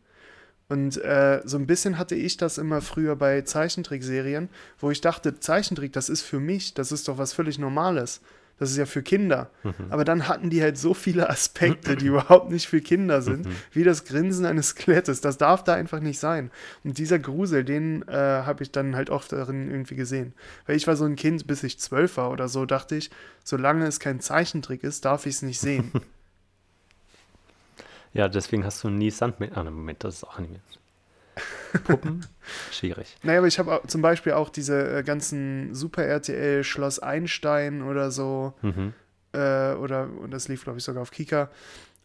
Und 0.68 0.96
äh, 1.04 1.42
so 1.44 1.58
ein 1.58 1.66
bisschen 1.68 1.96
hatte 1.96 2.16
ich 2.16 2.36
das 2.38 2.58
immer 2.58 2.80
früher 2.80 3.14
bei 3.14 3.42
Zeichentrickserien, 3.42 4.48
wo 4.80 4.90
ich 4.90 5.00
dachte, 5.00 5.38
Zeichentrick, 5.38 5.92
das 5.92 6.08
ist 6.08 6.22
für 6.22 6.40
mich, 6.40 6.74
das 6.74 6.90
ist 6.90 7.06
doch 7.06 7.18
was 7.18 7.32
völlig 7.32 7.58
Normales. 7.58 8.20
Das 8.58 8.70
ist 8.70 8.78
ja 8.78 8.86
für 8.86 9.02
Kinder. 9.02 9.50
Mhm. 9.64 9.72
Aber 9.90 10.04
dann 10.04 10.28
hatten 10.28 10.48
die 10.48 10.62
halt 10.62 10.78
so 10.78 10.94
viele 10.94 11.28
Aspekte, 11.28 11.94
die 11.96 12.06
überhaupt 12.06 12.50
nicht 12.50 12.68
für 12.68 12.80
Kinder 12.80 13.20
sind, 13.20 13.46
wie 13.72 13.84
das 13.84 14.04
Grinsen 14.04 14.46
eines 14.46 14.68
Skelettes. 14.70 15.20
Das 15.20 15.36
darf 15.36 15.62
da 15.62 15.74
einfach 15.74 16.00
nicht 16.00 16.18
sein. 16.18 16.50
Und 16.82 16.96
dieser 16.96 17.18
Grusel, 17.18 17.64
den 17.64 18.02
äh, 18.08 18.12
habe 18.12 18.62
ich 18.62 18.72
dann 18.72 18.96
halt 18.96 19.10
oft 19.10 19.32
darin 19.32 19.70
irgendwie 19.70 19.96
gesehen. 19.96 20.32
Weil 20.66 20.76
ich 20.76 20.86
war 20.86 20.96
so 20.96 21.04
ein 21.04 21.16
Kind, 21.16 21.46
bis 21.46 21.62
ich 21.64 21.78
zwölf 21.78 22.16
war 22.16 22.30
oder 22.30 22.48
so, 22.48 22.64
dachte 22.64 22.96
ich, 22.96 23.10
solange 23.44 23.86
es 23.86 24.00
kein 24.00 24.20
Zeichentrick 24.20 24.82
ist, 24.84 25.04
darf 25.04 25.26
ich 25.26 25.36
es 25.36 25.42
nicht 25.42 25.60
sehen. 25.60 25.92
Ja, 28.16 28.28
deswegen 28.28 28.64
hast 28.64 28.82
du 28.82 28.88
nie 28.88 29.10
Sandmännchen. 29.10 29.58
Ah, 29.58 29.62
ne, 29.62 29.70
Moment, 29.70 30.02
das 30.02 30.14
ist 30.14 30.24
auch 30.24 30.38
Anime. 30.38 30.60
Puppen? 31.84 32.24
Schwierig. 32.72 33.16
naja, 33.22 33.38
aber 33.38 33.46
ich 33.48 33.58
habe 33.58 33.80
zum 33.86 34.02
Beispiel 34.02 34.32
auch 34.32 34.48
diese 34.48 34.98
äh, 34.98 35.02
ganzen 35.02 35.74
Super 35.74 36.04
RTL 36.04 36.64
Schloss 36.64 36.98
Einstein 36.98 37.82
oder 37.82 38.10
so, 38.10 38.54
Mhm. 38.62 38.92
äh, 39.32 39.72
oder, 39.74 40.08
und 40.20 40.30
das 40.30 40.48
lief, 40.48 40.64
glaube 40.64 40.78
ich, 40.78 40.84
sogar 40.84 41.02
auf 41.02 41.10
Kika. 41.10 41.50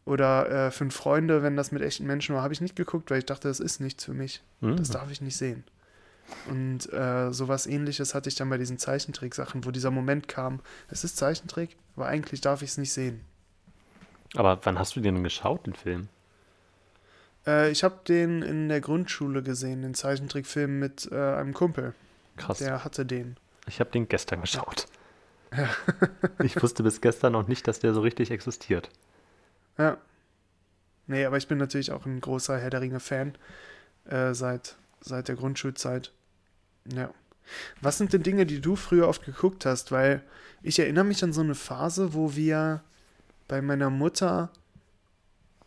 Oder 0.04 0.68
äh, 0.68 0.72
Fünf 0.72 0.96
Freunde, 0.96 1.44
wenn 1.44 1.56
das 1.56 1.72
mit 1.72 1.82
echten 1.84 2.06
Menschen 2.08 2.34
war, 2.36 2.42
habe 2.44 2.54
ich 2.54 2.60
nicht 2.62 2.76
geguckt, 2.76 3.12
weil 3.12 3.20
ich 3.20 3.26
dachte, 3.26 3.48
das 3.48 3.60
ist 3.60 3.80
nichts 3.80 4.04
für 4.04 4.14
mich. 4.14 4.42
Mhm. 4.60 4.76
Das 4.78 4.90
darf 4.90 5.12
ich 5.12 5.22
nicht 5.22 5.38
sehen. 5.38 5.64
Und 6.50 6.92
äh, 6.92 7.32
sowas 7.32 7.68
ähnliches 7.68 8.16
hatte 8.16 8.30
ich 8.30 8.36
dann 8.36 8.50
bei 8.50 8.58
diesen 8.58 8.78
Zeichentrick-Sachen, 8.80 9.64
wo 9.66 9.72
dieser 9.72 9.92
Moment 9.92 10.28
kam, 10.28 10.60
es 10.90 11.04
ist 11.04 11.18
Zeichentrick, 11.18 11.76
aber 11.96 12.08
eigentlich 12.08 12.42
darf 12.42 12.62
ich 12.62 12.70
es 12.72 12.78
nicht 12.78 12.94
sehen. 12.94 13.22
Aber 14.36 14.60
wann 14.64 14.80
hast 14.80 14.96
du 14.96 15.02
den 15.02 15.16
denn 15.16 15.24
geschaut, 15.24 15.66
den 15.68 15.74
Film? 15.76 16.08
Äh, 17.46 17.72
ich 17.72 17.84
habe 17.84 18.00
den 18.08 18.42
in 18.42 18.70
der 18.70 18.82
Grundschule 18.82 19.44
gesehen, 19.44 19.82
den 19.82 19.94
Zeichentrickfilm 19.94 20.80
mit 20.80 21.10
äh, 21.12 21.16
einem 21.16 21.54
Kumpel. 21.54 21.94
Krass. 22.38 22.60
Der 22.60 22.84
hatte 22.84 23.06
den. 23.06 23.38
Ich 23.68 23.80
habe 23.80 23.92
den 23.92 24.08
gestern 24.08 24.42
geschaut. 24.42 24.88
ich 26.44 26.62
wusste 26.62 26.84
bis 26.84 27.02
gestern 27.02 27.34
noch 27.34 27.48
nicht, 27.48 27.68
dass 27.68 27.80
der 27.80 27.94
so 27.94 28.02
richtig 28.02 28.32
existiert. 28.32 28.90
Ja. 29.78 29.98
Nee, 31.08 31.26
aber 31.26 31.38
ich 31.38 31.48
bin 31.48 31.58
natürlich 31.58 31.92
auch 31.92 32.06
ein 32.06 32.22
großer 32.22 32.58
Herr 32.58 32.70
der 32.70 32.82
Ringe-Fan. 32.82 33.38
äh, 34.06 34.34
seit, 34.34 34.78
seit 35.02 35.28
der 35.28 35.36
Grundschulzeit. 35.36 36.12
Ja. 36.86 37.14
Was 37.82 37.98
sind 37.98 38.14
denn 38.14 38.24
Dinge, 38.24 38.46
die 38.46 38.62
du 38.62 38.76
früher 38.76 39.08
oft 39.08 39.26
geguckt 39.26 39.66
hast? 39.66 39.92
Weil 39.92 40.24
ich 40.64 40.80
erinnere 40.80 41.04
mich 41.04 41.24
an 41.24 41.34
so 41.34 41.42
eine 41.42 41.56
Phase, 41.56 42.14
wo 42.14 42.36
wir 42.36 42.82
bei 43.48 43.62
meiner 43.62 43.90
Mutter, 43.90 44.52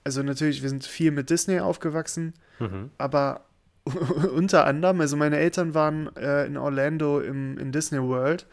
also 0.04 0.22
natürlich, 0.22 0.62
wir 0.62 0.68
sind 0.68 0.84
viel 0.84 1.10
mit 1.10 1.30
Disney 1.30 1.60
aufgewachsen, 1.60 2.34
Mhm. 2.60 2.90
aber 2.98 3.44
unter 4.34 4.64
anderem, 4.66 5.00
also 5.00 5.16
meine 5.16 5.38
Eltern 5.38 5.74
waren 5.74 6.14
äh, 6.16 6.46
in 6.46 6.56
Orlando 6.56 7.20
im, 7.20 7.58
in 7.58 7.72
Disney 7.72 8.00
World 8.00 8.46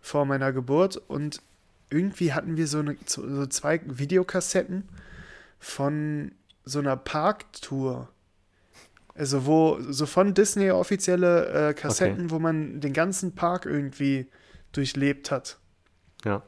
vor 0.00 0.24
meiner 0.24 0.52
Geburt 0.52 0.96
und 0.96 1.40
irgendwie 1.90 2.32
hatten 2.32 2.56
wir 2.56 2.66
so, 2.66 2.78
eine, 2.78 2.96
so 3.06 3.46
zwei 3.46 3.80
Videokassetten 3.84 4.88
von 5.58 6.32
so 6.64 6.78
einer 6.78 6.96
Parktour. 6.96 8.08
Also 9.14 9.44
wo 9.44 9.78
so 9.80 10.06
von 10.06 10.32
Disney 10.34 10.70
offizielle 10.70 11.68
äh, 11.70 11.74
Kassetten, 11.74 12.30
wo 12.30 12.38
man 12.38 12.80
den 12.80 12.94
ganzen 12.94 13.34
Park 13.34 13.66
irgendwie 13.66 14.26
durchlebt 14.72 15.30
hat. 15.30 15.58
Ja. 16.24 16.42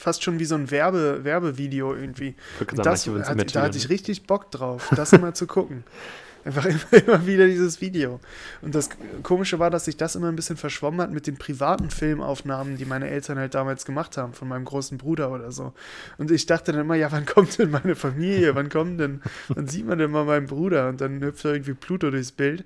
Fast 0.00 0.22
schon 0.22 0.38
wie 0.38 0.46
so 0.46 0.54
ein 0.54 0.70
Werbe, 0.70 1.24
Werbevideo 1.24 1.94
irgendwie. 1.94 2.34
Das, 2.74 3.06
hat, 3.06 3.54
da 3.54 3.62
hatte 3.62 3.76
ich 3.76 3.88
richtig 3.90 4.26
Bock 4.26 4.50
drauf, 4.50 4.90
das 4.96 5.12
mal 5.12 5.34
zu 5.34 5.46
gucken. 5.46 5.84
Einfach 6.44 6.64
immer, 6.64 7.06
immer 7.06 7.26
wieder 7.26 7.46
dieses 7.46 7.82
Video. 7.82 8.18
Und 8.62 8.74
das 8.74 8.88
Komische 9.22 9.58
war, 9.58 9.68
dass 9.68 9.84
sich 9.84 9.98
das 9.98 10.16
immer 10.16 10.28
ein 10.28 10.36
bisschen 10.36 10.56
verschwommen 10.56 11.00
hat 11.02 11.10
mit 11.10 11.26
den 11.26 11.36
privaten 11.36 11.90
Filmaufnahmen, 11.90 12.78
die 12.78 12.86
meine 12.86 13.10
Eltern 13.10 13.38
halt 13.38 13.54
damals 13.54 13.84
gemacht 13.84 14.16
haben, 14.16 14.32
von 14.32 14.48
meinem 14.48 14.64
großen 14.64 14.96
Bruder 14.96 15.30
oder 15.32 15.52
so. 15.52 15.74
Und 16.16 16.30
ich 16.30 16.46
dachte 16.46 16.72
dann 16.72 16.80
immer, 16.80 16.94
ja, 16.94 17.12
wann 17.12 17.26
kommt 17.26 17.58
denn 17.58 17.70
meine 17.70 17.94
Familie? 17.94 18.54
Wann 18.54 18.70
kommt 18.70 19.00
denn, 19.00 19.20
wann 19.48 19.68
sieht 19.68 19.86
man 19.86 19.98
denn 19.98 20.10
mal 20.10 20.24
meinen 20.24 20.46
Bruder? 20.46 20.88
Und 20.88 21.02
dann 21.02 21.20
hüpft 21.20 21.44
da 21.44 21.52
irgendwie 21.52 21.74
Pluto 21.74 22.10
durchs 22.10 22.32
Bild. 22.32 22.64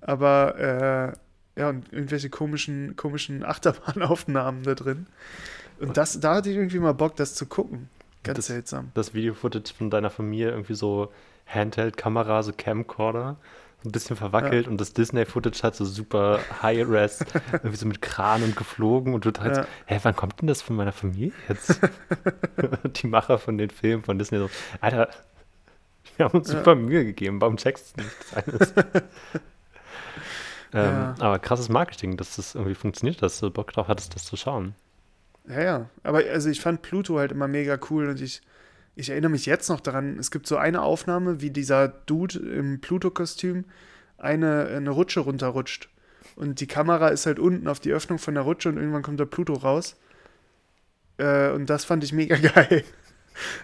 Aber, 0.00 1.14
äh, 1.56 1.60
ja, 1.60 1.70
und 1.70 1.92
irgendwelche 1.92 2.30
komischen, 2.30 2.94
komischen 2.94 3.44
Achterbahnaufnahmen 3.44 4.62
da 4.62 4.76
drin. 4.76 5.06
Und 5.80 5.96
das, 5.96 6.18
da 6.20 6.34
hatte 6.36 6.50
ich 6.50 6.56
irgendwie 6.56 6.78
mal 6.78 6.94
Bock, 6.94 7.16
das 7.16 7.34
zu 7.34 7.46
gucken. 7.46 7.88
Ganz 8.24 8.36
Das- 8.36 8.46
seltsam. 8.46 8.90
Das 8.94 9.14
Video-Footage 9.14 9.72
von 9.76 9.90
deiner 9.90 10.10
Familie 10.10 10.50
irgendwie 10.50 10.74
so 10.74 11.12
Handheld-Kamera, 11.46 12.42
so 12.42 12.52
Camcorder, 12.56 13.36
ein 13.84 13.92
bisschen 13.92 14.16
verwackelt 14.16 14.66
und 14.66 14.80
das 14.80 14.92
Disney-Footage 14.92 15.62
hat 15.62 15.76
so 15.76 15.84
super 15.84 16.40
High-Res, 16.62 17.20
irgendwie 17.52 17.76
so 17.76 17.86
mit 17.86 18.02
Kran 18.02 18.42
und 18.42 18.56
geflogen 18.56 19.14
und 19.14 19.24
du 19.24 19.30
dachtest, 19.30 19.60
Ja. 19.60 19.66
hä, 19.86 20.00
wann 20.02 20.16
kommt 20.16 20.40
denn 20.40 20.48
das 20.48 20.62
von 20.62 20.74
meiner 20.74 20.90
Familie 20.92 21.32
jetzt? 21.48 21.78
Die 23.02 23.06
Macher 23.06 23.38
von 23.38 23.56
den 23.56 23.70
Filmen 23.70 24.02
von 24.02 24.18
Disney 24.18 24.38
so, 24.38 24.50
Alter, 24.80 25.08
wir 26.16 26.24
haben 26.26 26.36
uns 26.38 26.50
Ja. 26.50 26.58
super 26.58 26.74
Mühe 26.74 27.04
gegeben, 27.04 27.40
warum 27.40 27.56
checkst 27.56 27.94
du 27.96 28.02
nicht 28.02 28.58
das 28.58 28.72
ähm, 30.74 30.74
Ja. 30.74 31.14
Aber 31.20 31.38
krasses 31.38 31.68
Marketing, 31.68 32.16
dass 32.16 32.34
das 32.36 32.56
irgendwie 32.56 32.74
funktioniert, 32.74 33.22
dass 33.22 33.38
du 33.38 33.48
Bock 33.50 33.72
drauf 33.72 33.86
hattest, 33.88 34.14
das 34.16 34.24
zu 34.24 34.36
schauen. 34.36 34.74
Ja, 35.48 35.60
ja. 35.62 35.90
Aber 36.02 36.18
also 36.30 36.48
ich 36.50 36.60
fand 36.60 36.82
Pluto 36.82 37.18
halt 37.18 37.32
immer 37.32 37.48
mega 37.48 37.78
cool 37.90 38.08
und 38.08 38.20
ich, 38.20 38.42
ich 38.96 39.10
erinnere 39.10 39.30
mich 39.30 39.46
jetzt 39.46 39.68
noch 39.68 39.80
daran, 39.80 40.18
es 40.18 40.30
gibt 40.30 40.46
so 40.46 40.56
eine 40.56 40.82
Aufnahme, 40.82 41.40
wie 41.40 41.50
dieser 41.50 41.88
Dude 41.88 42.38
im 42.38 42.80
Pluto-Kostüm 42.80 43.64
eine, 44.18 44.66
eine 44.66 44.90
Rutsche 44.90 45.20
runterrutscht. 45.20 45.88
Und 46.36 46.60
die 46.60 46.66
Kamera 46.66 47.08
ist 47.08 47.26
halt 47.26 47.38
unten 47.38 47.66
auf 47.68 47.80
die 47.80 47.92
Öffnung 47.92 48.18
von 48.18 48.34
der 48.34 48.42
Rutsche 48.42 48.68
und 48.68 48.76
irgendwann 48.76 49.02
kommt 49.02 49.18
der 49.20 49.26
Pluto 49.26 49.54
raus. 49.54 49.96
Äh, 51.16 51.50
und 51.50 51.70
das 51.70 51.84
fand 51.84 52.04
ich 52.04 52.12
mega 52.12 52.36
geil. 52.54 52.84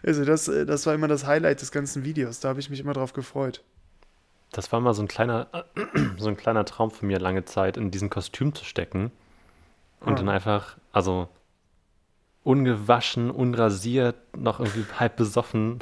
Also 0.05 0.25
das, 0.25 0.45
das 0.47 0.87
war 0.87 0.95
immer 0.95 1.09
das 1.09 1.27
Highlight 1.27 1.61
des 1.61 1.73
ganzen 1.73 2.05
Videos. 2.05 2.41
Da 2.41 2.49
habe 2.49 2.61
ich 2.61 2.71
mich 2.71 2.81
immer 2.81 2.93
drauf 2.93 3.13
gefreut. 3.13 3.63
Das 4.53 4.71
war 4.73 4.81
mal 4.81 4.95
so 4.95 5.03
ein 5.03 5.09
kleiner, 5.09 5.49
so 6.17 6.29
ein 6.29 6.37
kleiner 6.37 6.65
Traum 6.65 6.91
von 6.93 7.09
mir 7.09 7.19
lange 7.19 7.45
Zeit, 7.45 7.77
in 7.77 7.91
diesen 7.91 8.09
Kostüm 8.11 8.55
zu 8.55 8.65
stecken. 8.65 9.11
Und 10.01 10.13
Ah. 10.13 10.17
dann 10.17 10.29
einfach, 10.29 10.77
also 10.93 11.29
ungewaschen, 12.45 13.31
unrasiert, 13.31 14.17
noch 14.37 14.61
irgendwie 14.61 14.85
halb 14.99 15.17
besoffen 15.17 15.79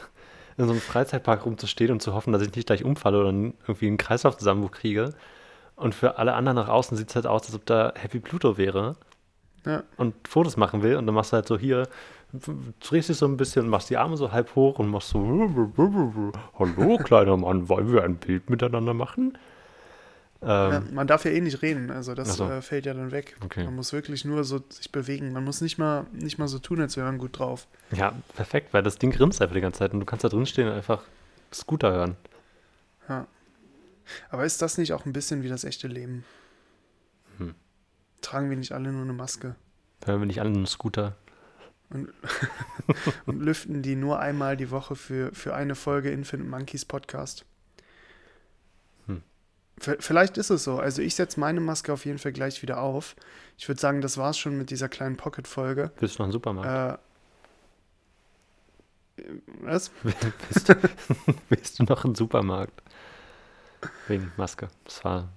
in 0.56 0.64
so 0.66 0.70
einem 0.72 0.80
Freizeitpark 0.80 1.44
rumzustehen 1.44 1.90
und 1.90 2.00
zu 2.02 2.14
hoffen, 2.14 2.32
dass 2.32 2.42
ich 2.42 2.54
nicht 2.54 2.66
gleich 2.66 2.84
umfalle 2.84 3.18
oder 3.20 3.30
irgendwie 3.30 3.86
einen 3.88 3.96
Kreislaufzusammenbruch 3.96 4.70
kriege. 4.72 5.12
Und 5.76 5.94
für 5.94 6.18
alle 6.18 6.34
anderen 6.34 6.56
nach 6.56 6.68
außen 6.68 6.96
sieht 6.96 7.08
es 7.08 7.14
halt 7.16 7.26
aus, 7.26 7.46
als 7.46 7.54
ob 7.54 7.66
da 7.66 7.92
Happy 7.96 8.20
Pluto 8.20 8.58
wäre 8.58 8.94
Ja. 9.66 9.82
und 9.96 10.14
Fotos 10.28 10.56
machen 10.56 10.82
will. 10.82 10.96
Und 10.96 11.06
dann 11.06 11.14
machst 11.14 11.32
du 11.32 11.36
halt 11.36 11.48
so 11.48 11.58
hier, 11.58 11.88
drehst 12.80 13.08
dich 13.08 13.16
so 13.16 13.26
ein 13.26 13.36
bisschen 13.36 13.64
und 13.64 13.70
machst 13.70 13.90
die 13.90 13.96
Arme 13.96 14.16
so 14.16 14.30
halb 14.30 14.54
hoch 14.54 14.78
und 14.78 14.88
machst 14.88 15.08
so, 15.08 15.18
hallo 16.58 16.96
kleiner 16.98 17.36
Mann, 17.38 17.68
wollen 17.68 17.90
wir 17.92 18.04
ein 18.04 18.16
Bild 18.16 18.50
miteinander 18.50 18.94
machen? 18.94 19.36
Ähm, 20.44 20.88
man 20.92 21.06
darf 21.06 21.24
ja 21.24 21.30
eh 21.30 21.40
nicht 21.40 21.62
reden, 21.62 21.90
also 21.90 22.14
das 22.14 22.36
so. 22.36 22.48
äh, 22.48 22.62
fällt 22.62 22.84
ja 22.86 22.94
dann 22.94 23.12
weg. 23.12 23.36
Okay. 23.44 23.64
Man 23.64 23.76
muss 23.76 23.92
wirklich 23.92 24.24
nur 24.24 24.42
so 24.42 24.60
sich 24.68 24.90
bewegen. 24.90 25.32
Man 25.32 25.44
muss 25.44 25.60
nicht 25.60 25.78
mal, 25.78 26.06
nicht 26.12 26.38
mal 26.38 26.48
so 26.48 26.58
tun, 26.58 26.80
als 26.80 26.96
wäre 26.96 27.06
man 27.06 27.18
gut 27.18 27.38
drauf. 27.38 27.68
ja, 27.92 28.12
perfekt, 28.34 28.72
weil 28.72 28.82
das 28.82 28.98
Ding 28.98 29.12
grinst 29.12 29.40
einfach 29.40 29.54
die 29.54 29.60
ganze 29.60 29.78
Zeit 29.78 29.92
und 29.92 30.00
du 30.00 30.06
kannst 30.06 30.24
da 30.24 30.28
drin 30.28 30.46
stehen 30.46 30.66
und 30.66 30.74
einfach 30.74 31.04
Scooter 31.52 31.92
hören. 31.92 32.16
Ja. 33.08 33.26
Aber 34.30 34.44
ist 34.44 34.60
das 34.62 34.78
nicht 34.78 34.92
auch 34.92 35.06
ein 35.06 35.12
bisschen 35.12 35.44
wie 35.44 35.48
das 35.48 35.62
echte 35.62 35.86
Leben? 35.86 36.24
Hm. 37.38 37.54
Tragen 38.20 38.50
wir 38.50 38.56
nicht 38.56 38.72
alle 38.72 38.90
nur 38.92 39.02
eine 39.02 39.12
Maske 39.12 39.54
Hören 40.04 40.20
wir 40.20 40.26
nicht 40.26 40.40
alle 40.40 40.50
einen 40.50 40.66
Scooter? 40.66 41.16
und 43.26 43.40
lüften 43.40 43.82
die 43.82 43.96
nur 43.96 44.18
einmal 44.18 44.56
die 44.56 44.70
Woche 44.70 44.96
für, 44.96 45.32
für 45.32 45.54
eine 45.54 45.74
Folge 45.74 46.10
Infinite 46.10 46.48
Monkeys 46.48 46.84
Podcast? 46.84 47.44
Vielleicht 49.82 50.38
ist 50.38 50.50
es 50.50 50.64
so. 50.64 50.78
Also 50.78 51.02
ich 51.02 51.14
setze 51.14 51.40
meine 51.40 51.60
Maske 51.60 51.92
auf 51.92 52.04
jeden 52.04 52.18
Fall 52.18 52.32
gleich 52.32 52.62
wieder 52.62 52.80
auf. 52.80 53.16
Ich 53.58 53.68
würde 53.68 53.80
sagen, 53.80 54.00
das 54.00 54.16
war's 54.16 54.38
schon 54.38 54.56
mit 54.56 54.70
dieser 54.70 54.88
kleinen 54.88 55.16
Pocket-Folge. 55.16 55.90
Willst 55.98 56.18
du 56.18 56.22
noch 56.22 56.26
einen 56.26 56.32
Supermarkt? 56.32 57.00
Äh, 59.16 59.22
was? 59.60 59.90
du, 60.66 60.74
willst 61.48 61.78
du 61.78 61.84
noch 61.84 62.04
einen 62.04 62.14
Supermarkt? 62.14 62.82
Wegen 64.06 64.32
Maske. 64.36 64.68
Das 64.84 65.04
war 65.04 65.28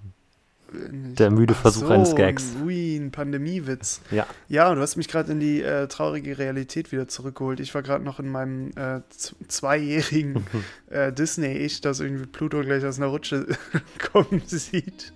Der 0.72 1.32
müde 1.32 1.54
Versuch 1.54 1.90
eines 1.90 2.16
Gags. 2.16 2.54
Ui, 2.64 2.98
ein 2.98 3.12
Pandemiewitz. 3.12 4.02
Ja. 4.12 4.26
Ja, 4.48 4.74
du 4.74 4.82
hast 4.82 4.96
mich 4.96 5.08
gerade 5.08 5.32
in 5.32 5.40
die 5.40 5.62
äh, 5.62 5.88
traurige 5.88 6.38
Realität 6.38 6.92
wieder 6.92 7.08
zurückgeholt. 7.08 7.60
Ich 7.60 7.74
war 7.76 7.82
gerade 7.82 8.04
noch 8.04 8.20
in 8.20 8.30
meinem 8.30 8.72
äh, 8.76 9.02
zweijährigen 9.48 10.46
äh, 10.90 11.14
Disney-Ich, 11.14 11.82
das 11.82 12.00
irgendwie 12.00 12.26
Pluto 12.26 12.62
gleich 12.62 12.84
aus 12.86 12.98
einer 12.98 13.08
Rutsche 13.08 13.48
kommen 14.12 14.42
sieht. 14.46 15.14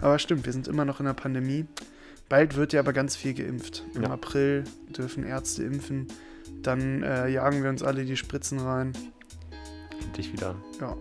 Aber 0.00 0.18
stimmt, 0.18 0.46
wir 0.46 0.52
sind 0.52 0.68
immer 0.68 0.84
noch 0.84 1.00
in 1.00 1.06
der 1.06 1.14
Pandemie. 1.14 1.66
Bald 2.28 2.56
wird 2.56 2.72
ja 2.72 2.80
aber 2.80 2.92
ganz 2.92 3.16
viel 3.16 3.34
geimpft. 3.34 3.84
Im 3.94 4.02
Ja. 4.04 4.10
April 4.10 4.64
dürfen 4.96 5.24
Ärzte 5.24 5.64
impfen. 5.64 6.06
Dann 6.62 7.02
äh, 7.02 7.28
jagen 7.28 7.62
wir 7.62 7.70
uns 7.70 7.82
alle 7.82 8.04
die 8.04 8.16
Spritzen 8.16 8.58
rein. 8.58 8.92
dich 10.16 10.32
wieder. 10.32 10.54
Ja. 10.80 10.96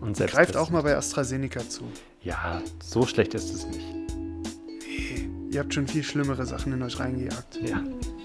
Und 0.00 0.16
selbst 0.16 0.34
Greift 0.34 0.56
auch 0.56 0.70
mal 0.70 0.82
bei 0.82 0.96
AstraZeneca 0.96 1.68
zu. 1.68 1.84
Ja, 2.22 2.60
so 2.82 3.06
schlecht 3.06 3.34
ist 3.34 3.54
es 3.54 3.66
nicht. 3.66 3.86
Nee, 4.16 5.28
ihr 5.50 5.60
habt 5.60 5.72
schon 5.72 5.86
viel 5.86 6.02
schlimmere 6.02 6.44
Sachen 6.46 6.72
in 6.72 6.82
euch 6.82 6.98
reingejagt. 6.98 7.60
Ja. 7.64 7.82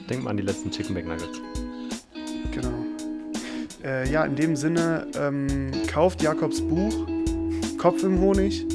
Denk 0.10 0.24
mal 0.24 0.32
an 0.32 0.38
die 0.38 0.44
letzten 0.44 0.72
Chicken 0.72 0.94
McNuggets. 0.94 1.40
Genau. 2.52 2.74
Äh, 3.84 4.10
ja, 4.12 4.26
in 4.26 4.36
dem 4.36 4.56
Sinne, 4.56 5.08
ähm, 5.18 5.72
kauft 5.88 6.22
Jakobs 6.22 6.62
Buch 6.62 7.08
Kopf 7.78 8.04
im 8.04 8.20
Honig. 8.20 8.66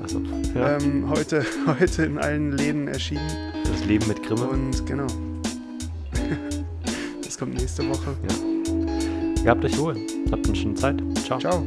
Also, 0.00 0.20
ja, 0.54 0.76
Ähm, 0.76 1.08
heute, 1.08 1.44
heute 1.66 2.04
in 2.04 2.18
allen 2.18 2.52
Läden 2.56 2.88
erschienen. 2.88 3.52
das 3.64 3.84
Leben 3.84 4.06
mit 4.08 4.22
Grimme. 4.22 4.46
Und 4.48 4.84
genau. 4.86 5.06
das 7.22 7.38
kommt 7.38 7.54
nächste 7.54 7.88
Woche. 7.88 8.16
Gehabt 9.42 9.64
euch 9.64 9.78
wohl. 9.78 9.96
Habt 10.30 10.46
eine 10.46 10.56
schöne 10.56 10.74
Zeit. 10.74 11.02
Ciao. 11.24 11.38
Ciao. 11.38 11.64